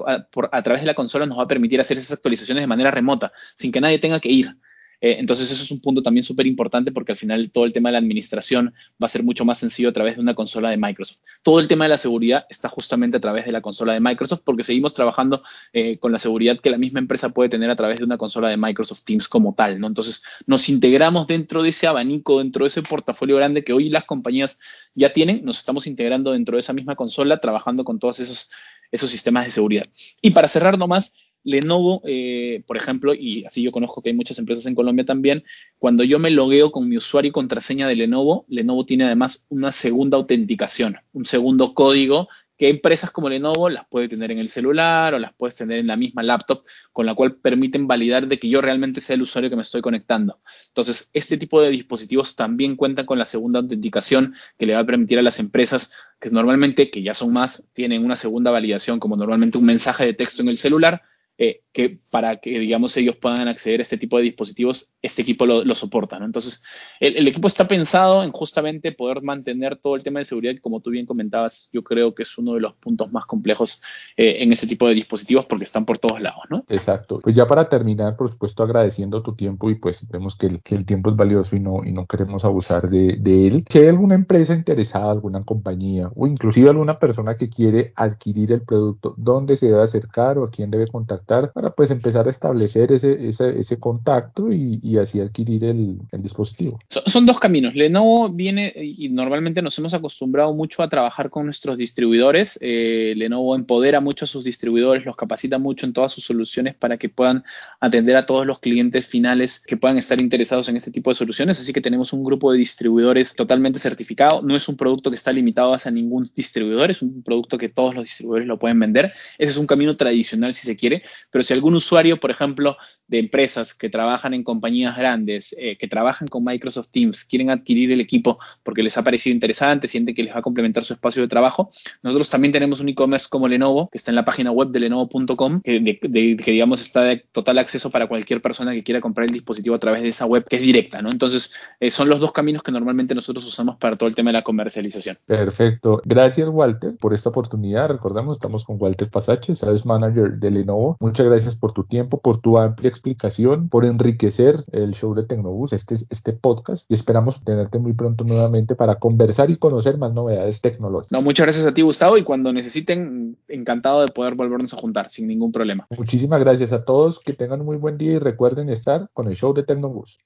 a 0.51 0.63
través 0.63 0.83
de 0.83 0.87
la 0.87 0.93
consola 0.93 1.25
nos 1.25 1.39
va 1.39 1.43
a 1.43 1.47
permitir 1.47 1.81
hacer 1.81 1.97
esas 1.97 2.11
actualizaciones 2.11 2.61
de 2.61 2.67
manera 2.67 2.91
remota, 2.91 3.31
sin 3.55 3.71
que 3.71 3.81
nadie 3.81 3.99
tenga 3.99 4.19
que 4.19 4.29
ir. 4.29 4.55
Eh, 4.99 5.17
entonces 5.19 5.51
eso 5.51 5.63
es 5.63 5.71
un 5.71 5.79
punto 5.79 6.01
también 6.01 6.23
súper 6.23 6.47
importante 6.47 6.91
porque 6.91 7.11
al 7.11 7.17
final 7.17 7.51
todo 7.51 7.65
el 7.65 7.73
tema 7.73 7.89
de 7.89 7.93
la 7.93 7.99
administración 7.99 8.73
va 9.01 9.05
a 9.05 9.09
ser 9.09 9.23
mucho 9.23 9.45
más 9.45 9.59
sencillo 9.59 9.89
a 9.89 9.93
través 9.93 10.15
de 10.15 10.21
una 10.21 10.33
consola 10.33 10.69
de 10.69 10.77
Microsoft. 10.77 11.19
Todo 11.43 11.59
el 11.59 11.67
tema 11.67 11.85
de 11.85 11.89
la 11.89 11.97
seguridad 11.97 12.45
está 12.49 12.69
justamente 12.69 13.17
a 13.17 13.19
través 13.19 13.45
de 13.45 13.51
la 13.51 13.61
consola 13.61 13.93
de 13.93 13.99
Microsoft 13.99 14.41
porque 14.43 14.63
seguimos 14.63 14.93
trabajando 14.93 15.43
eh, 15.73 15.97
con 15.99 16.11
la 16.11 16.17
seguridad 16.17 16.57
que 16.59 16.69
la 16.69 16.77
misma 16.77 16.99
empresa 16.99 17.29
puede 17.29 17.49
tener 17.49 17.69
a 17.69 17.75
través 17.75 17.99
de 17.99 18.05
una 18.05 18.17
consola 18.17 18.49
de 18.49 18.57
Microsoft 18.57 19.03
Teams 19.03 19.27
como 19.27 19.53
tal, 19.53 19.79
¿no? 19.79 19.87
Entonces 19.87 20.23
nos 20.45 20.67
integramos 20.69 21.27
dentro 21.27 21.61
de 21.61 21.69
ese 21.69 21.87
abanico, 21.87 22.39
dentro 22.39 22.65
de 22.65 22.69
ese 22.69 22.81
portafolio 22.81 23.35
grande 23.35 23.63
que 23.63 23.73
hoy 23.73 23.89
las 23.89 24.05
compañías 24.05 24.59
ya 24.95 25.13
tienen, 25.13 25.45
nos 25.45 25.59
estamos 25.59 25.85
integrando 25.85 26.31
dentro 26.31 26.57
de 26.57 26.61
esa 26.61 26.73
misma 26.73 26.95
consola, 26.95 27.39
trabajando 27.39 27.83
con 27.83 27.99
todos 27.99 28.19
esos, 28.19 28.49
esos 28.91 29.09
sistemas 29.09 29.45
de 29.45 29.51
seguridad. 29.51 29.85
Y 30.21 30.31
para 30.31 30.47
cerrar 30.47 30.77
nomás, 30.77 31.13
Lenovo, 31.47 32.01
eh, 32.05 32.61
por 32.67 32.75
ejemplo, 32.75 33.13
y 33.13 33.45
así 33.45 33.63
yo 33.63 33.71
conozco 33.71 34.01
que 34.01 34.09
hay 34.09 34.15
muchas 34.15 34.37
empresas 34.37 34.65
en 34.65 34.75
Colombia 34.75 35.05
también, 35.05 35.45
cuando 35.79 36.03
yo 36.03 36.19
me 36.19 36.29
logueo 36.29 36.73
con 36.73 36.89
mi 36.89 36.97
usuario 36.97 37.29
y 37.29 37.31
contraseña 37.31 37.87
de 37.87 37.95
Lenovo, 37.95 38.45
Lenovo 38.49 38.85
tiene 38.85 39.05
además 39.05 39.47
una 39.47 39.71
segunda 39.71 40.17
autenticación, 40.17 40.97
un 41.13 41.25
segundo 41.25 41.73
código 41.73 42.27
que 42.57 42.69
empresas 42.69 43.11
como 43.11 43.29
Lenovo 43.29 43.69
las 43.69 43.87
puede 43.87 44.09
tener 44.09 44.29
en 44.31 44.39
el 44.39 44.49
celular 44.49 45.13
o 45.13 45.19
las 45.19 45.33
puedes 45.33 45.55
tener 45.55 45.79
en 45.79 45.87
la 45.87 45.95
misma 45.95 46.21
laptop, 46.21 46.65
con 46.91 47.05
la 47.05 47.15
cual 47.15 47.35
permiten 47.35 47.87
validar 47.87 48.27
de 48.27 48.39
que 48.39 48.49
yo 48.49 48.59
realmente 48.59 48.99
sea 48.99 49.13
el 49.13 49.21
usuario 49.21 49.49
que 49.49 49.55
me 49.55 49.61
estoy 49.61 49.81
conectando. 49.81 50.41
Entonces, 50.67 51.11
este 51.13 51.37
tipo 51.37 51.61
de 51.61 51.69
dispositivos 51.69 52.35
también 52.35 52.75
cuentan 52.75 53.05
con 53.05 53.19
la 53.19 53.25
segunda 53.25 53.59
autenticación 53.59 54.35
que 54.57 54.65
le 54.65 54.73
va 54.73 54.79
a 54.79 54.85
permitir 54.85 55.17
a 55.17 55.21
las 55.21 55.39
empresas 55.39 55.93
que 56.19 56.29
normalmente, 56.29 56.89
que 56.89 57.03
ya 57.03 57.13
son 57.13 57.31
más, 57.31 57.65
tienen 57.71 58.03
una 58.03 58.17
segunda 58.17 58.51
validación 58.51 58.99
como 58.99 59.15
normalmente 59.15 59.57
un 59.57 59.65
mensaje 59.65 60.05
de 60.05 60.13
texto 60.13 60.41
en 60.41 60.49
el 60.49 60.57
celular, 60.57 61.03
eh, 61.37 61.61
que 61.77 61.99
para 62.09 62.37
que, 62.37 62.57
digamos, 62.57 62.97
ellos 62.97 63.17
puedan 63.17 63.47
acceder 63.47 63.81
a 63.81 63.83
este 63.83 63.99
tipo 63.99 64.17
de 64.17 64.23
dispositivos, 64.23 64.89
este 64.99 65.21
equipo 65.21 65.45
lo, 65.45 65.75
soporta. 65.75 66.17
Entonces, 66.17 66.63
el, 66.99 67.27
equipo 67.27 67.47
está 67.47 67.67
pensado 67.67 68.23
en 68.23 68.31
justamente 68.31 68.91
poder 68.93 69.21
mantener 69.21 69.77
todo 69.77 69.95
el 69.95 70.01
tema 70.01 70.17
de 70.17 70.25
seguridad, 70.25 70.55
como 70.59 70.79
tú 70.79 70.89
bien 70.89 71.05
comentabas, 71.05 71.69
yo 71.71 71.83
creo 71.83 72.15
que 72.15 72.23
es 72.23 72.35
uno 72.39 72.55
de 72.55 72.61
los 72.61 72.73
puntos 72.73 73.11
más 73.11 73.27
complejos 73.27 73.79
eh, 74.17 74.37
en 74.39 74.51
ese 74.51 74.65
tipo 74.65 74.87
de 74.87 74.95
dispositivos 74.95 75.45
porque 75.45 75.65
están 75.65 75.85
por 75.85 75.99
todos 75.99 76.19
lados, 76.19 76.45
¿no? 76.49 76.65
Exacto. 76.67 77.19
Pues 77.19 77.35
ya 77.35 77.47
para 77.47 77.69
terminar, 77.69 78.17
por 78.17 78.31
supuesto, 78.31 78.63
agradeciendo 78.63 79.21
tu 79.21 79.35
tiempo 79.35 79.69
y 79.69 79.75
pues 79.75 80.07
vemos 80.09 80.35
que 80.35 80.47
el, 80.47 80.85
tiempo 80.85 81.11
es 81.11 81.15
valioso 81.15 81.55
y 81.55 81.59
no, 81.59 81.83
y 81.85 81.91
no 81.91 82.07
queremos 82.07 82.43
abusar 82.43 82.89
de, 82.89 83.17
de 83.19 83.47
él. 83.47 83.65
Si 83.69 83.77
hay 83.77 83.89
alguna 83.89 84.15
empresa 84.15 84.55
interesada, 84.55 85.11
alguna 85.11 85.43
compañía 85.43 86.09
o 86.15 86.25
inclusive 86.25 86.71
alguna 86.71 86.97
persona 86.97 87.37
que 87.37 87.51
quiere 87.51 87.93
adquirir 87.95 88.51
el 88.51 88.63
producto, 88.63 89.13
¿dónde 89.15 89.57
se 89.57 89.67
debe 89.67 89.83
acercar 89.83 90.39
o 90.39 90.45
a 90.45 90.49
quién 90.49 90.71
debe 90.71 90.87
contactar? 90.87 91.27
para 91.27 91.66
pues 91.75 91.91
empezar 91.91 92.27
a 92.27 92.29
establecer 92.29 92.91
ese, 92.91 93.27
ese, 93.27 93.59
ese 93.59 93.79
contacto 93.79 94.49
y, 94.49 94.79
y, 94.83 94.97
así 94.97 95.19
adquirir 95.19 95.63
el, 95.63 95.99
el 96.11 96.23
dispositivo. 96.23 96.79
Son, 96.89 97.25
dos 97.25 97.39
caminos. 97.39 97.75
Lenovo 97.75 98.29
viene 98.29 98.73
y 98.75 99.09
normalmente 99.09 99.61
nos 99.61 99.77
hemos 99.77 99.93
acostumbrado 99.93 100.53
mucho 100.53 100.83
a 100.83 100.89
trabajar 100.89 101.29
con 101.29 101.45
nuestros 101.45 101.77
distribuidores. 101.77 102.57
Eh, 102.61 103.13
Lenovo 103.15 103.55
empodera 103.55 103.99
mucho 103.99 104.25
a 104.25 104.27
sus 104.27 104.43
distribuidores, 104.43 105.05
los 105.05 105.15
capacita 105.15 105.57
mucho 105.57 105.85
en 105.85 105.93
todas 105.93 106.11
sus 106.11 106.25
soluciones 106.25 106.75
para 106.75 106.97
que 106.97 107.09
puedan 107.09 107.43
atender 107.79 108.15
a 108.15 108.25
todos 108.25 108.45
los 108.45 108.59
clientes 108.59 109.05
finales 109.05 109.63
que 109.65 109.77
puedan 109.77 109.97
estar 109.97 110.21
interesados 110.21 110.69
en 110.69 110.77
este 110.77 110.91
tipo 110.91 111.11
de 111.11 111.15
soluciones. 111.15 111.59
Así 111.59 111.73
que 111.73 111.81
tenemos 111.81 112.13
un 112.13 112.23
grupo 112.23 112.51
de 112.51 112.57
distribuidores 112.57 113.35
totalmente 113.35 113.79
certificado. 113.79 114.41
No 114.41 114.55
es 114.55 114.67
un 114.67 114.77
producto 114.77 115.09
que 115.09 115.15
está 115.15 115.31
limitado 115.31 115.73
a 115.73 115.91
ningún 115.91 116.29
distribuidor, 116.35 116.91
es 116.91 117.01
un 117.01 117.21
producto 117.23 117.57
que 117.57 117.69
todos 117.69 117.93
los 117.93 118.03
distribuidores 118.03 118.47
lo 118.47 118.57
pueden 118.57 118.79
vender. 118.79 119.13
Ese 119.37 119.51
es 119.51 119.57
un 119.57 119.67
camino 119.67 119.95
tradicional 119.95 120.53
si 120.53 120.65
se 120.65 120.75
quiere, 120.75 121.03
pero 121.31 121.43
si 121.43 121.53
algún 121.57 121.75
usuario, 121.75 122.17
por 122.17 122.31
ejemplo, 122.31 122.77
de 123.07 123.19
empresas 123.19 123.73
que 123.73 123.89
trabajan 123.89 124.33
en 124.33 124.43
compañías 124.43 124.97
grandes, 124.97 125.55
eh, 125.57 125.77
que 125.77 125.87
trabajan 125.87 126.27
con 126.27 126.43
Microsoft 126.43 126.89
Teams, 126.91 127.23
quieren 127.23 127.49
adquirir 127.49 127.91
el 127.91 128.01
equipo 128.01 128.37
porque 128.63 128.83
les 128.83 128.97
ha 128.97 129.03
parecido 129.03 129.33
interesante, 129.33 129.87
sienten 129.87 130.13
que 130.13 130.23
les 130.23 130.33
va 130.33 130.39
a 130.39 130.41
complementar 130.41 130.83
su 130.83 130.93
espacio 130.93 131.21
de 131.21 131.27
trabajo, 131.27 131.71
nosotros 132.03 132.29
también 132.29 132.51
tenemos 132.51 132.79
un 132.79 132.89
e-commerce 132.89 133.27
como 133.29 133.47
Lenovo, 133.47 133.89
que 133.89 133.97
está 133.97 134.11
en 134.11 134.15
la 134.15 134.25
página 134.25 134.51
web 134.51 134.69
de 134.69 134.79
lenovo.com, 134.81 135.61
que, 135.61 135.99
que, 135.99 136.51
digamos 136.51 136.81
está 136.81 137.01
de 137.01 137.17
total 137.31 137.57
acceso 137.59 137.89
para 137.89 138.07
cualquier 138.07 138.41
persona 138.41 138.73
que 138.73 138.83
quiera 138.83 139.01
comprar 139.01 139.27
el 139.27 139.33
dispositivo 139.33 139.75
a 139.75 139.79
través 139.79 140.01
de 140.01 140.09
esa 140.09 140.25
web, 140.25 140.43
que 140.43 140.57
es 140.57 140.61
directa, 140.61 141.01
¿no? 141.01 141.09
Entonces, 141.09 141.53
eh, 141.79 141.91
son 141.91 142.09
los 142.09 142.19
dos 142.19 142.31
caminos 142.31 142.63
que 142.63 142.71
normalmente 142.71 143.15
nosotros 143.15 143.45
usamos 143.45 143.77
para 143.77 143.95
todo 143.95 144.09
el 144.09 144.15
tema 144.15 144.29
de 144.29 144.33
la 144.33 144.43
comercialización. 144.43 145.17
Perfecto. 145.25 146.01
Gracias, 146.05 146.47
Walter, 146.49 146.95
por 146.99 147.13
esta 147.13 147.29
oportunidad. 147.29 147.89
Recordamos, 147.89 148.37
estamos 148.37 148.65
con 148.65 148.77
Walter 148.79 149.09
Pasache, 149.09 149.55
Sales 149.55 149.85
Manager 149.85 150.33
de 150.33 150.51
Lenovo. 150.51 150.97
Muchas 150.99 151.25
gracias 151.37 151.55
por 151.55 151.71
tu 151.71 151.83
tiempo, 151.83 152.19
por 152.19 152.41
tu 152.41 152.57
amplia 152.57 152.89
explicación, 152.89 153.69
por 153.69 153.85
enriquecer 153.85 154.65
el 154.71 154.93
show 154.95 155.13
de 155.13 155.23
Tecnobus, 155.23 155.71
este, 155.71 155.95
este 156.09 156.33
podcast, 156.33 156.89
y 156.89 156.95
esperamos 156.95 157.43
tenerte 157.43 157.77
muy 157.77 157.93
pronto 157.93 158.23
nuevamente 158.23 158.73
para 158.73 158.95
conversar 158.95 159.51
y 159.51 159.57
conocer 159.57 159.99
más 159.99 160.13
novedades 160.13 160.61
tecnológicas. 160.61 161.11
No, 161.11 161.21
muchas 161.21 161.45
gracias 161.45 161.67
a 161.67 161.73
ti, 161.75 161.83
Gustavo, 161.83 162.17
y 162.17 162.23
cuando 162.23 162.51
necesiten, 162.51 163.37
encantado 163.47 164.01
de 164.01 164.07
poder 164.07 164.33
volvernos 164.33 164.73
a 164.73 164.77
juntar 164.77 165.11
sin 165.11 165.27
ningún 165.27 165.51
problema. 165.51 165.85
Muchísimas 165.95 166.39
gracias 166.39 166.73
a 166.73 166.83
todos, 166.83 167.19
que 167.19 167.33
tengan 167.33 167.59
un 167.59 167.67
muy 167.67 167.77
buen 167.77 167.99
día 167.99 168.13
y 168.13 168.19
recuerden 168.19 168.69
estar 168.71 169.09
con 169.13 169.27
el 169.27 169.35
show 169.35 169.53
de 169.53 169.61
Tecnobus. 169.61 170.17